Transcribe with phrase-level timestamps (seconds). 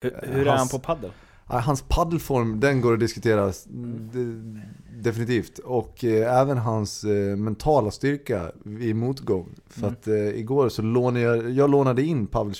[0.00, 1.10] Hur, hur är Hans- han på paddel?
[1.44, 4.10] Hans paddelform, den går att diskutera Mm.
[4.12, 4.60] de,
[5.02, 5.58] definitivt.
[5.58, 9.48] Och eh, även hans eh, mentala styrka i motgång.
[9.66, 9.92] För Mm.
[9.92, 12.54] att eh, igår så lånade jag, jag lånade in Pavel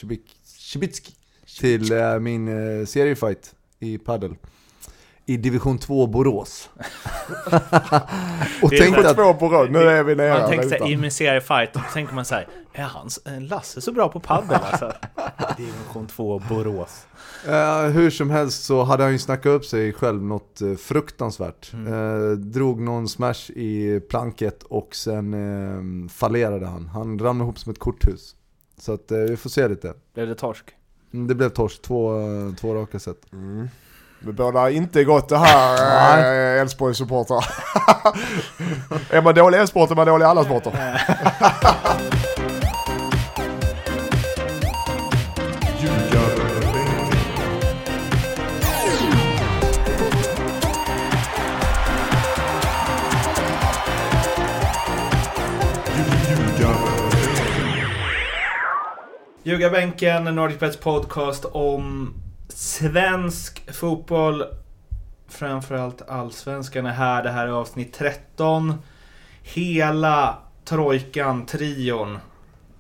[0.45, 1.12] Cibicki
[1.61, 4.34] till eh, min eh, seriefight i paddel.
[5.29, 6.70] I division 2 Borås.
[8.62, 11.10] och tänkte att, Två rad, nu är vi nere Man och tänker såhär, i min
[11.10, 14.92] seriefight, då tänker man såhär, är han, är Lasse så bra på paddel alltså?
[15.56, 17.06] Division 2 Borås.
[17.46, 21.72] eh, hur som helst så hade han ju snackat upp sig själv något eh, fruktansvärt.
[21.72, 21.92] Mm.
[21.92, 26.86] Eh, drog någon smash i planket och sen eh, fallerade han.
[26.86, 28.34] Han ramlade ihop som ett korthus.
[28.80, 29.95] Så att vi får se lite.
[30.14, 30.64] Blev det torsk?
[31.12, 32.12] Mm, Det blev torsk, två,
[32.60, 33.33] två raka set.
[33.33, 33.69] Mm.
[34.20, 37.45] Det bådar inte gott det här, eh, Elfsborgs supportrar.
[39.16, 40.72] är man dålig i en sport är man dålig i alla sporter.
[59.42, 62.14] Ljugarbänken, NordicBets podcast om
[62.48, 64.44] svensk fotboll.
[65.28, 67.22] Framförallt allsvenskan är här.
[67.22, 68.74] Det här är avsnitt 13.
[69.42, 72.19] Hela trojkan, trion,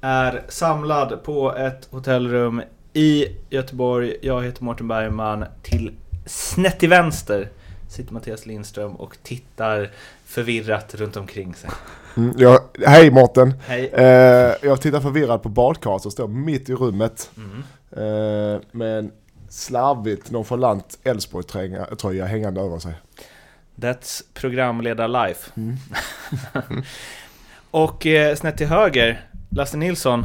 [0.00, 4.16] är samlad på ett hotellrum i Göteborg.
[4.22, 5.44] Jag heter Mårten Bergman.
[5.62, 5.92] Till
[6.26, 7.48] snett till vänster
[7.88, 9.90] sitter Mattias Lindström och tittar
[10.24, 11.70] förvirrat runt omkring sig.
[12.16, 13.54] Mm, ja, hej Mårten.
[13.66, 13.90] Hej!
[13.92, 17.30] Eh, jag tittar förvirrad på badkaret som står mitt i rummet.
[17.36, 17.62] Mm.
[17.90, 19.12] Eh, med en
[19.48, 22.94] slarvigt nonchalant Elfsborg-tröja hängande över sig.
[23.76, 25.50] That's programledar-life.
[25.56, 25.76] Mm.
[27.70, 30.24] Och eh, snett till höger, Lasse Nilsson.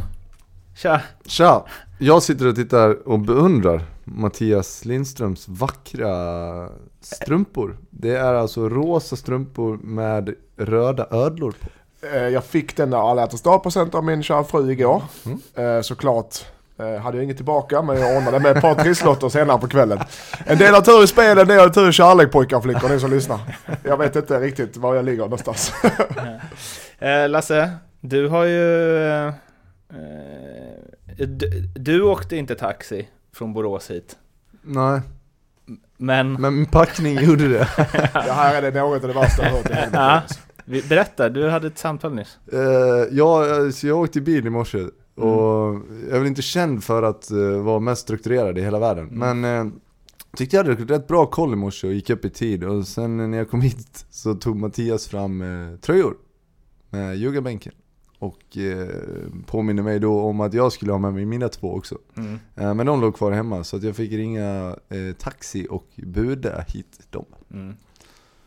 [0.76, 1.02] Tja!
[1.26, 1.66] Tja!
[2.00, 6.70] Jag sitter och tittar och beundrar Mattias Lindströms vackra
[7.02, 7.78] strumpor.
[7.90, 11.68] Det är alltså rosa strumpor med röda ödlor på.
[12.08, 15.04] Eh, jag fick den alla hjärtans dag-present av min kära fru igår.
[15.26, 15.40] Mm.
[15.56, 16.46] Eh, såklart
[16.80, 20.00] eh, hade jag inget tillbaka men jag ordnade med ett par trisslotter senare på kvällen.
[20.46, 22.90] En del har tur i spel, en del har tur i kärlek pojkar och flickor,
[22.90, 23.40] ni som lyssnar.
[23.84, 25.74] Jag vet inte riktigt var jag ligger någonstans.
[27.00, 28.98] Eh, Lasse, du har ju...
[29.28, 29.34] Eh,
[31.18, 34.16] du, du åkte inte taxi från Borås hit.
[34.62, 35.02] Nej,
[35.98, 37.68] Men, men min packning gjorde det.
[38.14, 40.82] Det här är det något av det värsta jag har hört i Ja.
[40.90, 42.38] berätta, du hade ett samtal nyss.
[42.54, 42.60] Eh,
[43.12, 44.78] ja, så jag åkte bil i morse
[45.16, 49.10] och jag är väl inte känd för att eh, vara mest strukturerad i hela världen.
[49.10, 49.42] Mm.
[49.42, 49.74] Men eh,
[50.38, 52.64] tyckte jag hade rätt bra koll i morse och gick upp i tid.
[52.64, 56.18] Och sen när jag kom hit så tog Mattias fram eh, tröjor
[56.90, 57.74] med ljugarbänken.
[58.20, 58.88] Och eh,
[59.46, 61.98] påminner mig då om att jag skulle ha med mig mina två också.
[62.18, 62.40] Mm.
[62.56, 66.66] Eh, men de låg kvar hemma så att jag fick ringa eh, taxi och buda
[66.68, 67.26] hit dem.
[67.54, 67.76] Mm.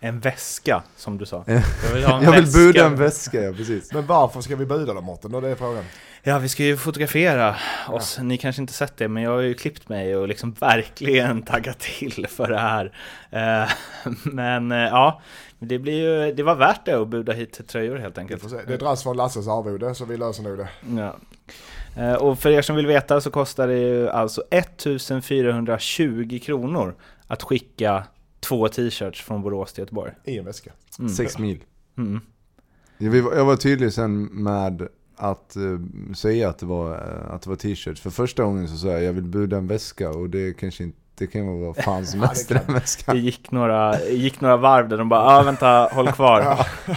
[0.01, 1.45] En väska, som du sa.
[1.47, 2.59] Jag vill, ha en Jag vill väska.
[2.59, 3.93] buda en väska, ja precis.
[3.93, 5.33] Men varför ska vi buda då Mårten?
[5.33, 5.85] Det är frågan.
[6.29, 7.57] Ja, vi ska ju fotografera
[7.89, 8.19] oss.
[8.23, 11.79] Ni kanske inte sett det, men jag har ju klippt mig och liksom verkligen taggat
[11.79, 12.93] till för det här.
[13.31, 13.71] Eh,
[14.25, 15.21] Men eh, ja,
[15.59, 18.67] det, blir ju, det var värt det att buda hit tröjor helt enkelt.
[18.67, 20.69] Det dras från Lasses arvode så vi löser nog det.
[20.97, 21.17] Ja.
[22.03, 26.95] Eh, Och för er som vill veta så kostar det ju alltså 1420 kronor
[27.27, 28.05] att skicka
[28.41, 30.13] två t-shirts från Borås till Göteborg.
[30.25, 30.71] I en väska.
[30.99, 31.09] Mm.
[31.09, 31.61] Sex mil.
[31.99, 32.21] Mm.
[32.99, 35.63] Jag var- jag var tydlig sen med att eh,
[36.17, 38.01] säga att det var, eh, att det var t-shirts.
[38.01, 40.99] För första gången så sa jag jag vill buda en väska och det kanske inte
[41.19, 43.15] det kan vara vad fan som Ja, det helst kan- den väskan.
[43.17, 46.41] Det gick några, gick några varv där de bara ah, vänta, håll kvar.
[46.41, 46.67] Ja.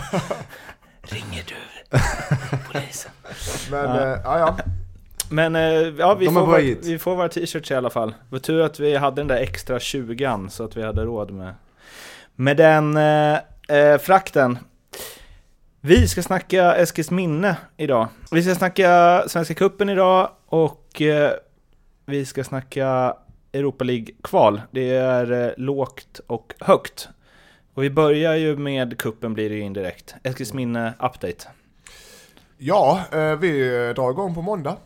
[1.02, 1.56] Ringer du
[2.72, 3.12] polisen?
[3.72, 4.08] Men Ja.
[4.08, 4.40] ja, ja.
[4.40, 4.58] ja.
[5.32, 5.62] Men eh,
[5.98, 8.10] ja, vi De får, våra, vi får våra t-shirts i alla fall.
[8.10, 11.32] Det var tur att vi hade den där extra 20 så att vi hade råd
[11.32, 11.54] med,
[12.36, 13.38] med den eh,
[13.78, 14.60] eh, frakten.
[15.82, 18.08] Vi ska snacka Eskils minne idag.
[18.32, 21.32] Vi ska snacka Svenska Cupen idag och eh,
[22.06, 23.16] vi ska snacka
[23.54, 24.62] Europa League-kval.
[24.72, 27.10] Det är eh, lågt och högt.
[27.74, 30.16] Och vi börjar ju med kuppen blir det ju indirekt.
[30.24, 31.48] Eskils minne update.
[32.58, 34.78] ja eh, vi drar igång på måndag.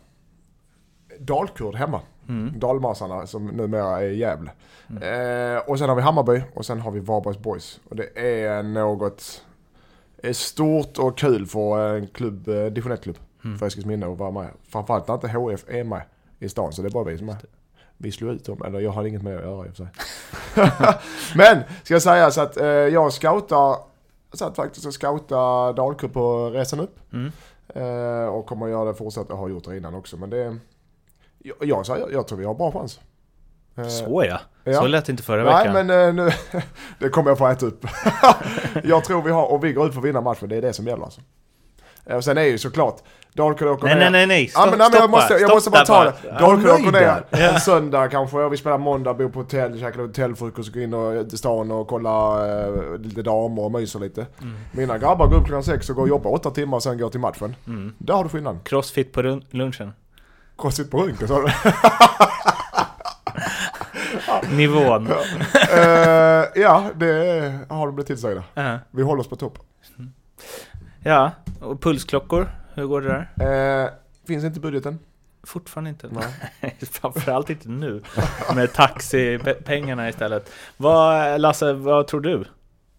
[1.18, 2.00] Dalkurd hemma.
[2.28, 2.58] Mm.
[2.58, 4.50] Dalmasarna som numera är i Gävle.
[4.88, 7.80] Eh, och sen har vi Hammarby och sen har vi Varbergs Boys.
[7.88, 9.44] Och det är något
[10.28, 13.58] är stort och kul för en klubb, eh, division 1-klubb Mm.
[13.58, 14.48] för Eskilsminne att vara med.
[14.68, 16.02] Framförallt när inte HF är med
[16.38, 17.36] i stan så det är bara vi som är.
[17.96, 19.84] Vi slog ut dem, eller jag har inget med det att göra i och för
[19.84, 19.88] sig.
[21.36, 23.76] Men, ska jag säga så att eh, jag scoutar,
[24.30, 26.98] jag satt faktiskt och scoutade Dalkurd på resan upp.
[27.12, 27.32] Mm.
[27.68, 30.16] Eh, och kommer att göra det fortsatt, jag har gjort det innan också.
[30.16, 30.56] Men det,
[31.38, 33.00] jag, jag, säger, jag tror vi har bra chans.
[33.76, 34.40] Eh, Så ja.
[34.64, 34.80] Ja.
[34.80, 35.86] Så lät det inte förra Nej veckan.
[35.86, 36.30] men eh, nu,
[36.98, 37.86] det kommer jag få äta upp.
[38.84, 40.72] jag tror vi har, och vi går ut för att vinna matchen, det är det
[40.72, 41.20] som gäller alltså.
[42.06, 42.96] Eh, Och sen är ju såklart,
[43.32, 44.00] Dalkurd åker Nej, ner.
[44.00, 44.50] nej, nej, nej.
[44.54, 46.12] Ja, men, nej, men jag måste, jag måste bara ta det.
[46.40, 50.72] Dalkurd åker ner en söndag kanske, och vi spelar måndag, bor på hotell, käkar hotellfrukost,
[50.72, 54.26] går in och, till stan och kollar eh, lite damer och myser lite.
[54.42, 54.54] Mm.
[54.72, 57.10] Mina grabbar går upp klockan sex och går och jobbar åtta timmar och sen går
[57.10, 57.56] till matchen.
[57.66, 57.94] Mm.
[57.98, 58.60] Där har du skillnaden.
[58.64, 59.92] Crossfit på lunchen.
[60.58, 61.48] Crossfit på runken sa du?
[64.52, 65.06] Nivån.
[65.72, 65.80] Eh,
[66.54, 68.44] ja, det har de blivit tillsagda.
[68.54, 68.78] Ja.
[68.90, 69.58] Vi håller oss på topp.
[71.02, 72.48] Ja, och pulsklockor.
[72.74, 73.82] Hur går det där?
[73.84, 73.90] Eh,
[74.26, 74.98] finns inte budgeten.
[75.46, 76.08] Fortfarande inte.
[76.60, 76.76] Nej.
[76.92, 78.02] Framförallt inte nu.
[78.54, 80.50] Med taxipengarna istället.
[80.76, 82.44] Vad, Lasse, vad tror du?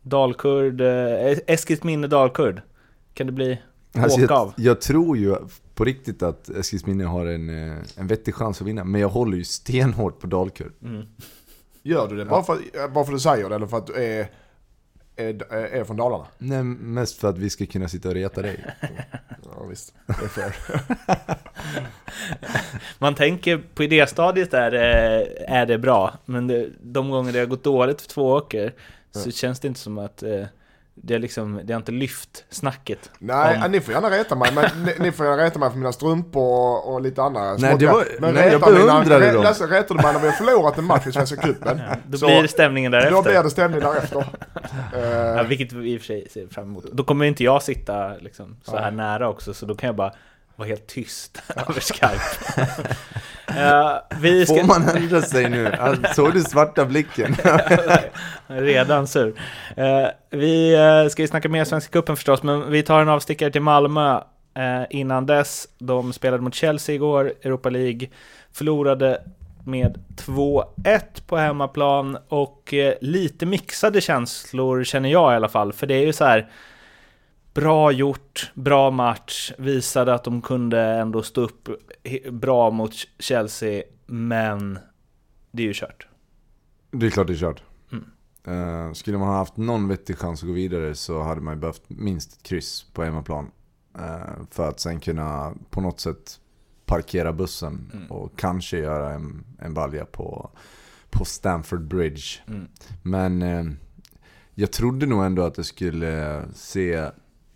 [0.02, 2.62] Dalkurd, eh, Eskilsminne Dalkurd.
[3.14, 3.62] Kan det bli
[3.98, 4.54] Alltså, åka jag, av?
[4.58, 5.36] jag tror ju
[5.76, 9.38] på riktigt att Eskilsminne har en, eh, en vettig chans att vinna, men jag håller
[9.38, 10.72] ju stenhårt på Dalkurd.
[10.84, 11.06] Mm.
[11.84, 13.94] Gör du det bara för, bara för att du säger det eller för att du
[13.94, 14.28] är,
[15.16, 16.28] är, är från Dalarna?
[16.38, 18.66] Nej, mest för att vi ska kunna sitta och reta dig.
[19.58, 20.56] Ja visst, det är fair.
[23.00, 27.46] Man tänker på idéstadiet är, det- är det bra, men det, de gånger det har
[27.46, 28.74] gått dåligt för två åker
[29.12, 29.32] så Ja.
[29.32, 30.46] känns det inte som att eh,
[30.96, 33.12] det, är liksom, det har inte lyft snacket.
[33.20, 35.78] Nej, Om- ni får gärna reta mig, men ni, ni får gärna reta mig för
[35.78, 39.44] mina strumpor och, och lite andra Nej, det var- men nej, jag beundrade dem.
[39.44, 42.18] Lasse, retar du mig när vi har förlorat en match i Svenska cupen, Ja, då
[42.18, 43.12] Så- blir det stämningen därefter.
[43.12, 44.26] då blir det stämning därefter.
[45.38, 46.86] Ja, vilket vi i och för sig ser fram emot.
[46.92, 48.92] Då kommer inte jag sitta liksom, så här Nej.
[48.92, 50.14] nära också, så då kan jag bara
[50.56, 52.70] vara helt tyst över Skype.
[53.48, 54.56] Ja, vi ska...
[54.56, 55.68] Får man ändra sig nu?
[55.68, 57.36] Alltså, såg du svarta blicken?
[58.48, 59.34] Redan sur.
[59.78, 63.52] Eh, vi eh, ska ju snacka mer Svenska Cupen förstås, men vi tar en avstickare
[63.52, 64.22] till Malmö.
[64.90, 68.08] Innan dess, de spelade mot Chelsea igår, Europa League,
[68.54, 69.22] förlorade
[69.64, 75.94] med 2-1 på hemmaplan och lite mixade känslor känner jag i alla fall, för det
[75.94, 76.50] är ju så här
[77.56, 81.70] Bra gjort, bra match, visade att de kunde ändå stå upp
[82.32, 84.80] bra mot Chelsea, men
[85.52, 86.08] det är ju kört.
[86.92, 87.64] Det är klart det är kört.
[87.92, 88.06] Mm.
[88.88, 91.60] Eh, skulle man ha haft någon vettig chans att gå vidare så hade man ju
[91.60, 93.52] behövt minst ett kryss på hemmaplan.
[93.98, 96.40] Uh, för att sen kunna på något sätt
[96.86, 98.12] parkera bussen Mm.
[98.12, 100.50] och kanske göra en, en balja på,
[101.10, 102.40] på Stamford Bridge.
[102.48, 102.68] Mm.
[103.04, 103.66] Men eh,
[104.54, 107.10] jag trodde nog ändå att det skulle se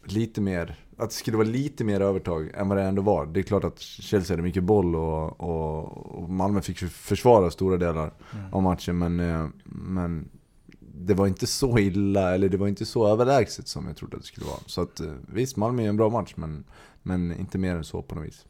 [0.05, 3.25] lite mer, att det skulle vara lite mer övertag än vad det ändå var.
[3.25, 5.85] Det är klart att Chelsea hade mycket boll och, och,
[6.23, 8.53] och Malmö fick försvara stora delar Mm.
[8.53, 8.97] av matchen.
[8.97, 10.29] Men, eh, men
[10.79, 14.21] det var inte så illa, eller det var inte så överlägset som jag trodde att
[14.21, 14.59] det skulle vara.
[14.65, 16.63] Så att eh, visst, Malmö är en bra match, men,
[17.03, 18.45] men inte mer än så på något vis.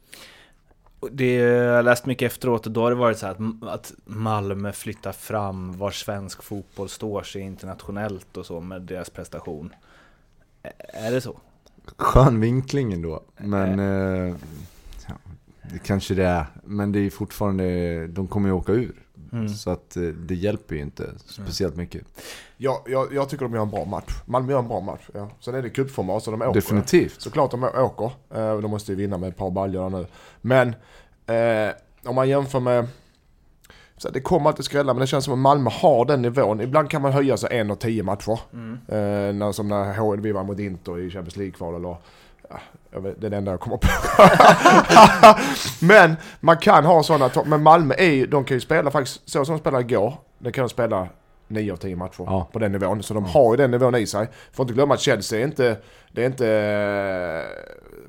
[1.12, 5.12] Det jag läst mycket efteråt och då har det varit så att, att Malmö flyttar
[5.12, 9.70] fram var svensk fotboll står sig internationellt och så med deras prestation.
[10.92, 11.40] Är det så?
[11.96, 14.34] Skön vinkling ändå, men eh,
[15.08, 15.14] ja,
[15.72, 16.46] det kanske det är.
[16.64, 19.06] Men det är fortfarande, de kommer ju åka ur.
[19.32, 19.48] Mm.
[19.48, 22.02] Så att eh, det hjälper ju inte speciellt mycket.
[22.56, 24.22] jag, jag, jag tycker de gör en bra match.
[24.26, 25.08] Malmö gör en bra match.
[25.14, 25.30] Ja.
[25.40, 26.52] Sen är det cupformat så de åker.
[26.54, 27.20] Definitivt.
[27.20, 28.12] Såklart de åker.
[28.34, 30.06] Eh, De måste ju vinna med ett par baljor nu.
[30.40, 30.68] Men
[31.26, 31.74] eh,
[32.04, 32.88] om man jämför med...
[34.02, 36.60] Så det kommer alltid skrälla men det känns som att Malmö har den nivån.
[36.60, 38.40] Ibland kan man höja sig en och tio matcher.
[38.52, 38.72] Mm.
[38.88, 41.96] Eh, när, som när H- vi var mot Inter i Champions League-kval eller...
[42.92, 43.88] Ja, vet, det är det enda jag kommer på.
[45.86, 47.46] men man kan ha sådana topp.
[47.46, 50.14] Men Malmö är ju, de kan ju spela faktiskt så som de spelade igår.
[50.38, 51.08] De kan spela
[51.48, 52.48] 9 av 10 matcher Ja.
[52.52, 53.02] på den nivån.
[53.02, 54.28] Så de har ju den nivån i sig.
[54.52, 55.76] Får inte glömma att Chelsea är inte,
[56.12, 56.48] det är inte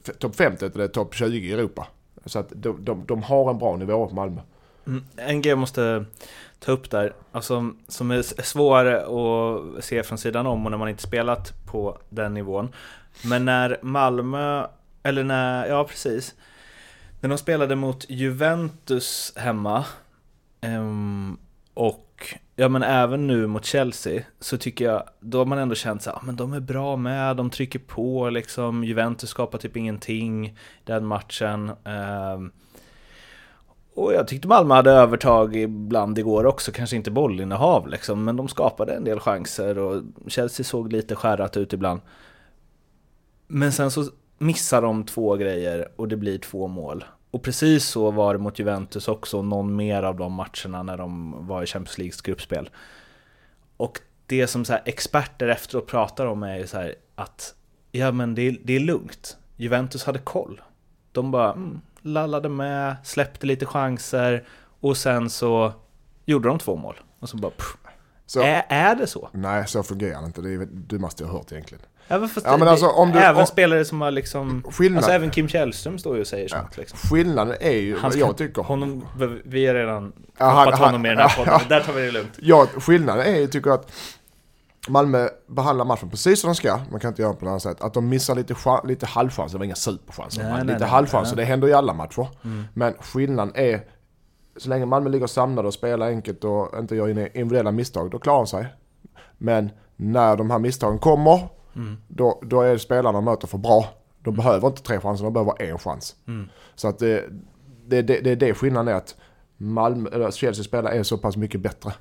[0.05, 1.87] eh, topp 50 utan det är topp 20 i Europa.
[2.25, 4.41] Så att de, de, de har en bra nivå på Malmö.
[4.91, 6.05] Mm, en grej jag måste
[6.59, 10.77] ta upp där, alltså, som är svårare svår att se från sidan om och när
[10.77, 12.73] man inte spelat på den nivån.
[13.23, 14.67] Men när Malmö,
[15.03, 16.35] eller när, ja precis,
[17.21, 19.85] när de spelade mot Juventus hemma
[20.61, 21.37] ehm,
[21.73, 26.01] och ja men även nu mot Chelsea så tycker jag, då har man ändå känt
[26.01, 30.57] såhär, ah, men de är bra med, de trycker på liksom, Juventus skapar typ ingenting
[30.85, 31.71] den matchen.
[31.83, 32.51] ehm,
[33.95, 38.47] och jag tyckte Malmö hade övertag ibland igår också, kanske inte bollinnehav liksom, men de
[38.47, 42.01] skapade en del chanser och Chelsea såg lite skärrat ut ibland.
[43.47, 44.05] Men sen så
[44.37, 47.05] missar de två grejer och det blir två mål.
[47.31, 51.35] Och precis så var det mot Juventus också, någon mer av de matcherna när de
[51.47, 52.69] var i Champions Leagues gruppspel.
[53.77, 57.55] Och det som så här experter efteråt pratar om är ju så här att
[57.91, 59.37] ja men det är, det är lugnt.
[59.55, 60.61] Juventus hade koll.
[61.11, 64.43] De bara mm, lallade med, släppte lite chanser
[64.79, 65.73] och sen så
[66.25, 66.99] gjorde de två mål.
[67.19, 67.51] Och så bara...
[67.51, 67.75] Pff.
[68.25, 69.29] Så, Är, är det så?
[69.33, 70.41] Nej, så fungerar det inte.
[70.41, 71.81] Det är du måste ha hört egentligen.
[72.07, 74.63] Ja, Ja, men alltså, om du- även om- spelare som har liksom...
[74.71, 76.97] Skillnad, Alltså även Kim Källström står ju och säger sånt liksom.
[77.09, 78.61] skillnaden är ju, Han vad jag tycker...
[78.61, 79.05] Honom,
[79.43, 82.11] vi har redan Ja, hoppat han- honom i den här podden, där tar vi det
[82.11, 82.31] lugnt.
[82.39, 83.91] Ja, skillnaden är ju, tycker jag, att
[84.87, 86.79] Malmö behandlar matchen precis som de ska.
[86.91, 87.81] Man kan inte göra på något annat sätt.
[87.81, 90.43] Att de missar lite, lite halvchanser, det var inga superchanser.
[90.43, 92.27] Nej, nej, lite nej, halvchanser, det händer i alla matcher.
[92.43, 92.63] Mm.
[92.73, 93.85] Men skillnaden är,
[94.57, 98.37] så länge Malmö ligger samlade och spelar enkelt och inte gör individuella misstag, då klarar
[98.37, 98.65] de sig.
[99.37, 101.97] Men när de här misstagen kommer, Mm.
[102.07, 103.85] då, då är spelarna de möter för bra.
[104.23, 106.15] De behöver inte tre chanser, de behöver en chans.
[106.27, 106.49] Mm.
[106.75, 107.25] Så att det,
[107.87, 109.15] det, det, det är det skillnaden är att
[109.57, 111.93] Malmö, eller Chelsea spelare är så pass mycket bättre.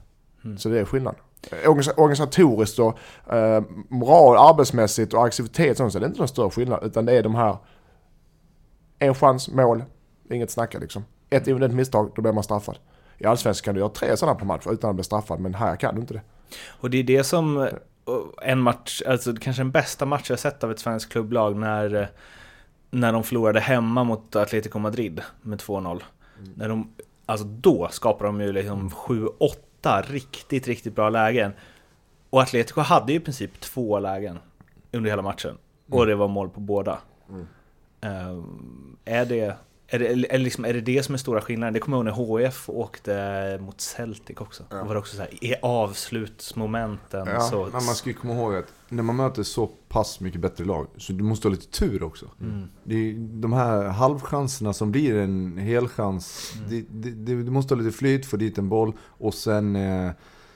[0.45, 0.59] Mm.
[0.59, 1.15] Så det är skillnad.
[1.43, 2.99] Organisa- Organisatoriskt och
[3.35, 6.85] eh, moral, arbetsmässigt och aktivitet sånt, så är det inte någon större skillnad.
[6.85, 7.57] Utan det är de här,
[8.99, 9.85] en chans, mål,
[10.31, 11.05] inget snacka liksom.
[11.31, 12.79] Ett individuellt misstag, då blir man straffad.
[13.19, 15.77] I Allsvenskan kan du göra tre sådana per match utan att bli straffad, men här
[15.77, 16.23] kan du inte det.
[16.69, 17.73] Och det är det som eh,
[18.43, 22.11] en match, alltså kanske den bästa match jag sett av ett svenskt klubblag när,
[22.91, 26.03] när de förlorade hemma mot Atletico Madrid med 2-0.
[26.55, 26.93] När de,
[27.27, 29.55] alltså då skapade de ju liksom 7-8
[30.03, 31.53] riktigt, riktigt bra lägen.
[32.31, 34.39] Och Atletico hade ju i princip två lägen
[34.93, 35.59] under hela matchen.
[35.91, 36.99] Och det var mål på båda.
[37.29, 37.47] Mm.
[38.01, 39.57] Ehm, är, det,
[39.91, 41.75] är, det, är, liksom, är det det som är stora skillnaden?
[41.75, 44.65] Det kommer jag ihåg när HF åkte mot Celtic också.
[44.71, 44.77] Ja.
[44.77, 47.65] Då var det också så här, i avslutsmomenten Ja, så...
[47.65, 50.87] Men man ska ju komma ihåg att när man möter så pass mycket bättre lag,
[50.97, 52.31] så du måste ha lite tur också.
[52.41, 52.69] Mm.
[52.85, 56.55] Det de här halvchanserna som blir en helchans.
[56.57, 56.71] Mm.
[56.71, 60.11] Det, det, det, du måste ha lite flyt, få dit en boll och sen, eh,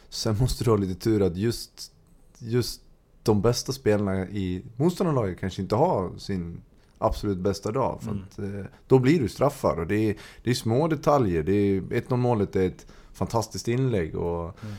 [0.09, 1.93] sen måste du ha lite tur att just,
[2.39, 2.81] just
[3.23, 6.63] de bästa spelarna i motståndarlaget kanske inte har sin
[6.99, 7.99] absolut bästa dag.
[8.03, 8.23] För Mm.
[8.31, 11.43] att, eh, då blir du straffad och det är, det är små detaljer.
[11.43, 14.75] Det är, 1-0 målet är ett fantastiskt inlägg och Mm.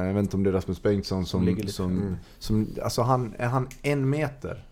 [0.00, 2.14] eh, jag vet inte om det är Rasmus Bengtsson Som som, ligger lite- som, Mm.
[2.38, 4.64] som alltså han, är han en meter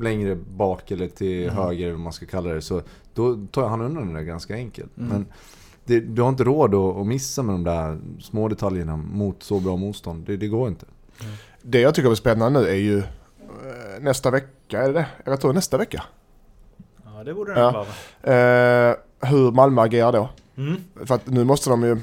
[0.00, 1.54] längre bak eller till Mm.
[1.56, 2.82] höger eller vad man ska kalla det så
[3.14, 4.96] då tar han undan den där ganska enkelt.
[4.98, 5.08] Mm.
[5.08, 5.26] Men
[5.84, 9.60] det, du har inte råd att, att missa med de där små detaljerna mot så
[9.60, 10.24] bra motstånd.
[10.26, 10.86] Det, det går inte.
[11.62, 13.04] Det jag tycker är spännande nu är ju eh,
[14.00, 15.06] nästa vecka, är det det?
[15.24, 16.02] Jag tror nästa vecka.
[17.04, 17.70] Ja, det borde det Ja.
[17.72, 17.84] vara.
[17.84, 18.90] va?
[18.90, 20.28] Eh, hur Malmö agerar då.
[20.56, 20.76] Mm.
[21.06, 21.96] För att nu måste de ju,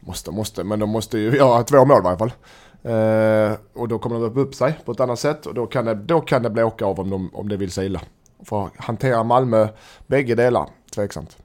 [0.00, 2.32] måste, måste, men de måste ju göra två mål i varje fall.
[2.82, 5.84] Eh, och då kommer de öppna upp sig på ett annat sätt och då kan
[5.84, 8.00] det, då kan det bli åka av om, de, om det vill sig illa.
[8.44, 9.68] För att hantera Malmö,
[10.06, 11.36] bägge delar, tveksamt.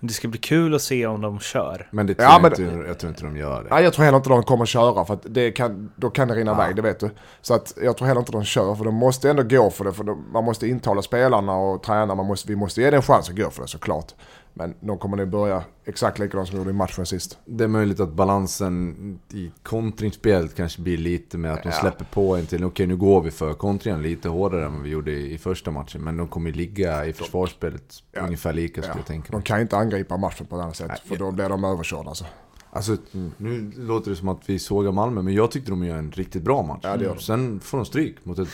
[0.00, 1.88] Det ska bli kul att se om de kör.
[1.90, 3.68] Men det tror Ja, jag, men- inte, jag tror inte de gör det.
[3.70, 6.34] Nej, jag tror heller inte de kommer köra för att det kan, då kan det
[6.34, 6.64] rinna Ja.
[6.64, 7.10] iväg, det vet du.
[7.42, 9.92] Så att jag tror heller inte de kör för de måste ändå gå för det.
[9.92, 13.02] För de, man måste intala spelarna och tränarna, man måste, vi måste ge det en
[13.02, 14.14] chans att gå för det såklart.
[14.54, 17.38] Men de kommer nog börja exakt likadant som de gjorde i matchen sist.
[17.44, 21.74] Det är möjligt att balansen i kontringsspelet kanske blir lite med att de Ja.
[21.80, 22.64] släpper på en till.
[22.64, 25.70] Okej, nu går vi för kontringen lite hårdare än vad vi gjorde i, i första
[25.70, 26.00] matchen.
[26.04, 28.20] Men de kommer ligga i försvarsspelet Ja.
[28.20, 29.44] ungefär lika skulle Ja, jag tänka De mig.
[29.44, 32.24] kan inte angripa matchen på ett annat sätt Nej, för då blir de överkörda alltså.
[32.70, 32.96] Alltså,
[33.36, 36.42] nu låter det som att vi sågar Malmö, men jag tyckte de gör en riktigt
[36.42, 36.80] bra match.
[36.82, 37.20] Ja, det gör de.
[37.20, 38.48] Sen får de stryk mot ett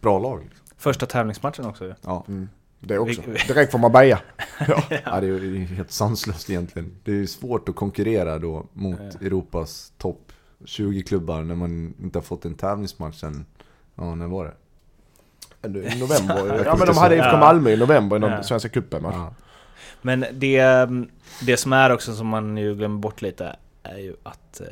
[0.00, 0.40] bra lag.
[0.42, 0.66] Liksom.
[0.76, 1.94] Första tävlingsmatchen också ju.
[2.02, 2.24] Ja.
[2.28, 2.48] Mm.
[2.80, 3.22] Det också.
[3.48, 4.20] Direkt från Marbella.
[5.04, 6.96] ja, det är ju helt sanslöst egentligen.
[7.04, 9.26] Det är ju svårt att konkurrera då mot Ja.
[9.26, 10.32] Europas topp
[10.64, 13.46] 20 klubbar när man inte har fått en tävlingsmatch sen,
[13.94, 14.54] ja när var det?
[15.68, 16.62] I november.
[16.64, 17.14] Ja men de hade.
[17.14, 17.36] IFK Ja.
[17.40, 18.42] Malmö i november i någon Ja.
[18.42, 19.02] Svenska cupen.
[19.04, 19.34] Ja.
[20.02, 20.88] Men det,
[21.42, 24.66] det som är också som man ju glömmer bort lite är ju att eh,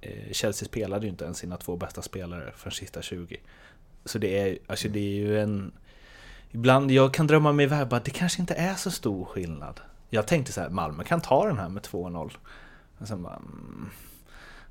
[0.00, 3.36] eh, Chelsea spelade ju inte ens sina två bästa spelare för sista 20.
[4.04, 5.72] Så det är, alltså det är ju en...
[6.50, 9.80] Ibland, jag kan drömma mig iväg bara, det kanske inte är så stor skillnad.
[10.10, 12.30] Jag tänkte så här, Malmö kan ta den här med 2-0.
[12.98, 13.36] Och sen bara...
[13.36, 13.90] Mm,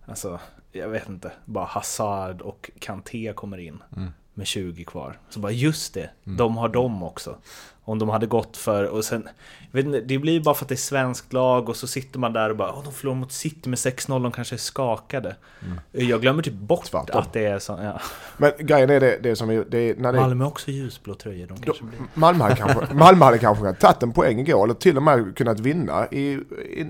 [0.06, 0.40] alltså,
[0.72, 1.32] jag vet inte.
[1.46, 5.20] Bara Hazard och Kanté kommer in Mm med 20 kvar.
[5.30, 6.38] Så bara, just det, Mm.
[6.38, 7.36] de har dem också.
[7.84, 9.30] Om de hade gått för, och sen,
[9.74, 12.34] inte, det blir ju bara för att det är svenskt lag och så sitter man
[12.34, 15.36] där och bara, Åh, de förlorar mot City med 6-0, de kanske är skakade.
[15.66, 16.10] Mm.
[16.10, 17.22] Jag glömmer typ bort Tvärtom.
[17.22, 18.02] att det är så, ja.
[18.38, 20.72] Men grejen är det, det som är, det är, när det är Malmö har också
[20.72, 22.00] ljusblå tröjor, de kanske blir...
[22.14, 25.60] Malmö hade kanske, Malmö hade kanske tagit en poäng igår eller till och med kunnat
[25.60, 26.40] vinna i, i,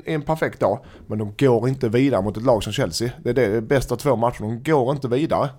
[0.05, 0.79] i en perfekt dag.
[1.07, 3.11] Men de går inte vidare mot ett lag som Chelsea.
[3.23, 4.35] Det är det, det bästa två matcherna.
[4.39, 5.49] De går inte vidare.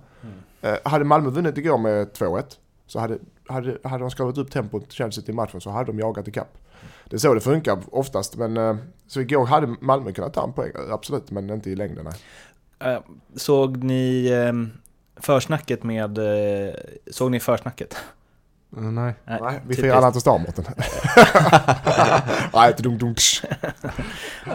[0.63, 2.43] Eh, hade Malmö vunnit igår med 2-1
[2.87, 6.29] så hade, hade, hade de skrivit upp tempot Chelsea till matchen så hade de jagat
[6.29, 6.59] ikapp.
[7.05, 8.37] Det är så det funkar oftast.
[8.37, 8.77] Men, eh,
[9.07, 12.05] så igår hade Malmö kunnat ta en poäng, absolut, men inte i längden.
[12.81, 12.93] Nej.
[12.95, 13.01] Eh,
[13.37, 14.53] Såg ni eh,
[15.23, 16.19] försnacket med...
[16.69, 16.75] eh,
[17.11, 17.97] Såg ni försnacket?
[18.77, 19.15] Eh, nej.
[19.25, 20.65] Nej, vi firar alla inte star Mårten.
[22.55, 23.15] Nej, inte dum dum.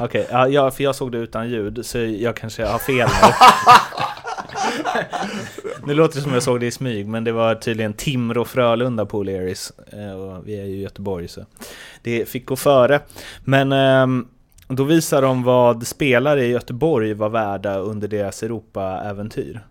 [0.02, 3.30] Okej, ja, ja, för jag såg det utan ljud, så jag kanske har fel nu.
[5.86, 9.06] nu låter det som jag såg det i smyg, men det var tydligen Timrå Frölunda
[9.06, 9.72] på O'Learys.
[9.94, 11.46] Eh, Och vi är ju i Göteborg, så
[12.02, 13.02] det fick gå före.
[13.44, 14.28] Men ehm,
[14.68, 19.66] då visar de vad spelare i Göteborg var värda under deras Europa-äventyr.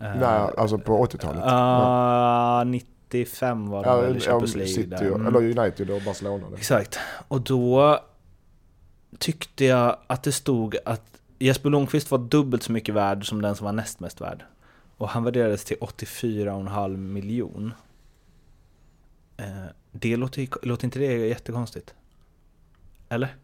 [0.00, 1.42] Eh, Nej, alltså på 80-talet.
[1.44, 5.10] ah, 95 var det Ja, väl, Champions League City, där.
[5.10, 5.26] och- Mm.
[5.36, 6.46] eller United och Barcelona.
[6.56, 6.98] Exakt.
[7.28, 7.98] Och då
[9.18, 11.02] tyckte jag att det stod att
[11.38, 14.44] Jesper Blomqvist var dubbelt så mycket värd som den som var näst mest värd.
[14.96, 17.74] Och han värderades till 84,5 miljon.
[19.36, 19.46] Eh,
[19.92, 21.94] det låter, låter inte det jättekonstigt?
[23.08, 23.36] Eller?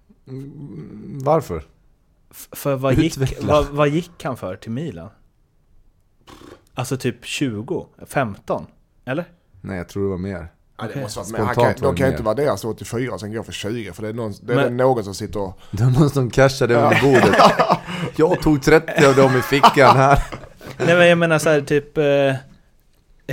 [1.24, 1.62] Varför?
[2.30, 5.08] F- för vad gick, vad, vad gick han för till Milan?
[6.74, 7.86] Alltså typ 20?
[8.06, 8.66] 15?
[9.04, 9.24] Eller?
[9.60, 10.48] Nej, jag tror det var mer.
[10.80, 12.60] Ja, det måste vara, men han Spontant kan, var de det kan ju inte värderas
[12.60, 15.04] till 84 och sen gå för 20 för det är någon, det är Men- någon
[15.04, 15.58] som sitter och...
[15.70, 17.36] Då måste de casha det under bordet.
[18.16, 20.22] Jag tog 30 av dem i fickan här.
[20.78, 21.98] Nej men jag menar så här typ...
[21.98, 22.06] Eh,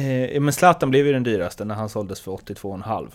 [0.04, 3.08] eh, men Zlatan blev ju den dyraste när han såldes för 82,5.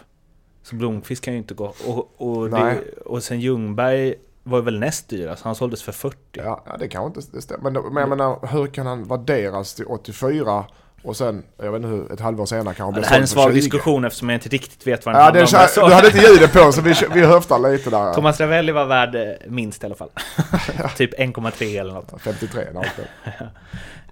[0.62, 1.74] Så Blomqvist kan ju inte gå...
[1.86, 6.16] Och, och, det, och sen Ljungberg var väl näst dyrast, han såldes för 40.
[6.32, 7.70] Ja, ja det kanske inte det stämmer.
[7.70, 10.64] Men, men jag menar, hur kan han värderas till 84
[11.04, 13.20] och sen, jag vet inte hur, ett halvår senare kan han Ja, det här är
[13.20, 13.54] en svag 20?
[13.54, 15.68] diskussion eftersom jag inte riktigt vet vad den Ja, handlar om.
[15.68, 17.98] så- du hade inte ljudet på så vi, vi höftar lite där.
[17.98, 18.14] ja.
[18.14, 20.08] Thomas Ravelli var värd eh, minst i alla fall.
[20.96, 22.12] typ 1,3 eller något.
[22.22, 23.46] 53, nej, okej.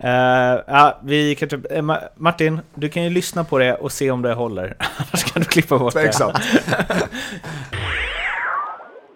[0.03, 0.11] Eh,
[0.67, 4.23] ja, vi kanske, eh, Ma- Martin, du kan ju lyssna på det och se om
[4.23, 4.77] det håller.
[4.97, 6.01] Annars kan du klippa bort det.
[6.03, 6.39] Tveksamt.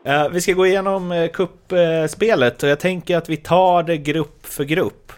[0.07, 4.47] Eh, vi ska gå igenom uh, kuppspelet och jag tänker att vi tar det grupp
[4.47, 5.13] för grupp.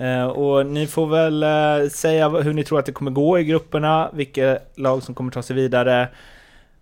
[0.00, 3.44] Eh, och ni får väl eh, säga hur ni tror att det kommer gå i
[3.44, 6.08] grupperna, vilka lag som kommer ta sig vidare.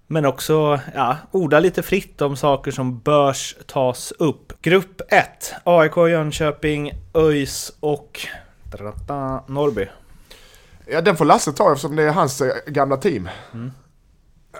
[0.07, 4.63] Men också ja, orda lite fritt om saker som börs tas upp.
[4.63, 5.55] Grupp 1.
[5.65, 8.21] AIK, Jönköping, ÖIS och
[9.47, 9.87] Norrby.
[10.87, 13.29] Ja, den får Lasse ta eftersom det är hans eh, gamla team.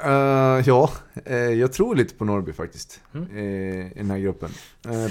[0.05, 0.91] Eh, ja,
[1.25, 3.01] eh, jag tror lite på Norrby faktiskt.
[3.15, 3.37] Mm.
[3.37, 4.51] eh, I den här gruppen.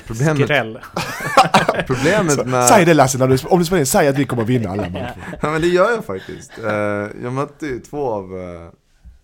[0.08, 0.80] Problemet, Skräll.
[1.88, 2.68] problemet med...
[2.68, 4.90] Säg det Lasse, när du, om du spelar in, säg att vi kommer vinna alla
[4.90, 5.16] matcher.
[5.42, 6.52] Ja men det gör jag faktiskt.
[7.24, 8.30] Jag mötte ju två av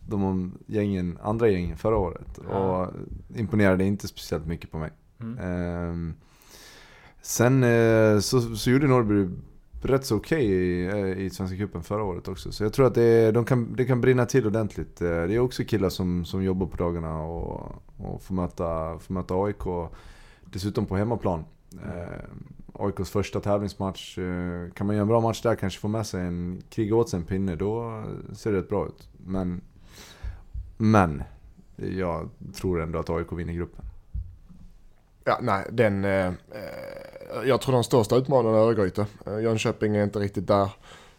[0.08, 2.94] de gängen, andra gängen förra året och
[3.36, 4.92] imponerade inte speciellt mycket på mig.
[5.22, 6.10] Mm.
[6.10, 6.16] Eh,
[7.22, 7.66] sen
[8.22, 9.30] så, så gjorde Norrby
[9.90, 12.52] rätt så okej i, eh, i Svenska cupen förra året också.
[12.52, 15.02] Så jag tror att det, de kan, det kan brinna till ordentligt.
[15.02, 19.14] Eh, det är också killar som, som jobbar på dagarna och, och får, möta, får
[19.14, 19.92] möta AIK.
[20.46, 21.44] Dessutom på hemmaplan.
[21.74, 22.24] Eh,
[22.74, 24.18] AIKs första tävlingsmatch.
[24.18, 27.10] Eh, kan man göra en bra match där, kanske få med sig en, kriga åt
[27.10, 29.10] sig en pinne, då ser det rätt bra ut.
[29.18, 29.62] Men,
[30.78, 31.24] men
[31.76, 33.86] jag tror ändå att AIK vinner gruppen.
[35.24, 36.06] Ja, nej, den...
[36.06, 36.34] Eh, eh,
[37.46, 39.06] jag tror de största utmanarna är Örgryte.
[39.26, 40.70] Eh, Jönköping är inte riktigt där.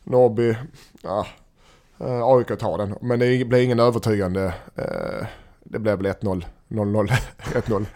[0.05, 0.57] Norrby,
[1.03, 1.27] ja,
[2.01, 2.99] eh, AIK tar den.
[3.01, 4.55] Men det blir ingen övertygande.
[4.77, 5.27] Eh,
[5.65, 7.87] det blev väl 1-0, 0-0, 1-0.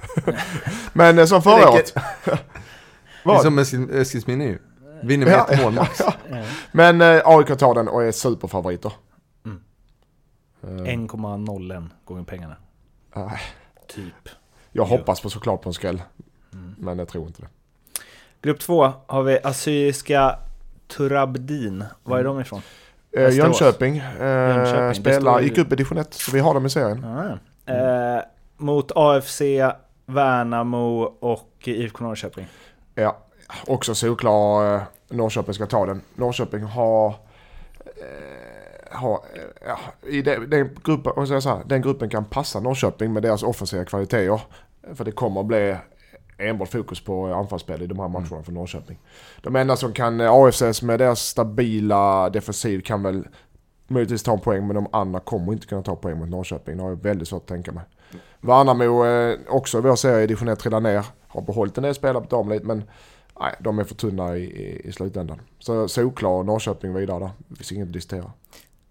[0.92, 1.94] Men eh, som förra året.
[2.24, 3.42] Det är Vad?
[3.42, 4.58] som Eskil- Eskilsminne ju.
[5.02, 6.00] Vinner med Ja, ett mål max.
[6.00, 8.92] Eh, Men eh, AIK tar den och är superfavoriter.
[9.44, 9.60] Mm.
[10.62, 12.56] Eh, 1,01 gånger pengarna.
[13.16, 13.40] nej.
[13.88, 14.28] Typ.
[14.78, 16.02] Jag hoppas på såklart på en skräll.
[16.52, 16.74] Mm.
[16.78, 17.48] Men jag tror inte det.
[18.42, 20.38] Grupp 2 har vi Assyriska
[20.96, 21.84] Turabdin.
[22.02, 22.62] Var är de ifrån?
[23.16, 23.30] Eh.
[23.30, 27.04] Jönköping, eh, Jönköping, spelar, gick upp i division 1 så vi har dem i serien.
[27.04, 28.16] Ah, ja.
[28.16, 28.22] eh,
[28.56, 29.42] mot AFC,
[30.06, 32.46] Värnamo och IFK Norrköping.
[32.94, 33.16] Ja,
[33.66, 36.00] också solklar eh, Norrköping ska ta den.
[36.14, 37.06] Norrköping har...
[37.86, 38.48] Eh,
[38.90, 43.22] har eh, ja, i den, den, gruppen, så här, den gruppen kan passa Norrköping med
[43.22, 44.40] deras offensiva kvaliteter.
[44.94, 45.76] För det kommer att bli
[46.38, 48.98] enbart fokus på anfallsspel i de här matcherna för Norrköping.
[49.40, 53.28] De enda som kan, eh, AFCs med deras stabila defensiv kan väl
[53.88, 56.76] möjligtvis ta en poäng men de andra kommer inte kunna ta poäng mot Norrköping.
[56.76, 57.84] Det har jag väldigt svårt att tänka mig.
[58.40, 61.06] Värnamo eh, också också vår serie i division 1 trillar ner.
[61.28, 62.84] Har behållit en del spelare på damlite men
[63.40, 65.40] nej, de är för tunna i, i, i slutändan.
[65.58, 67.30] Så solklar Norrköping vidare där.
[67.48, 68.32] Det finns inget att diskutera.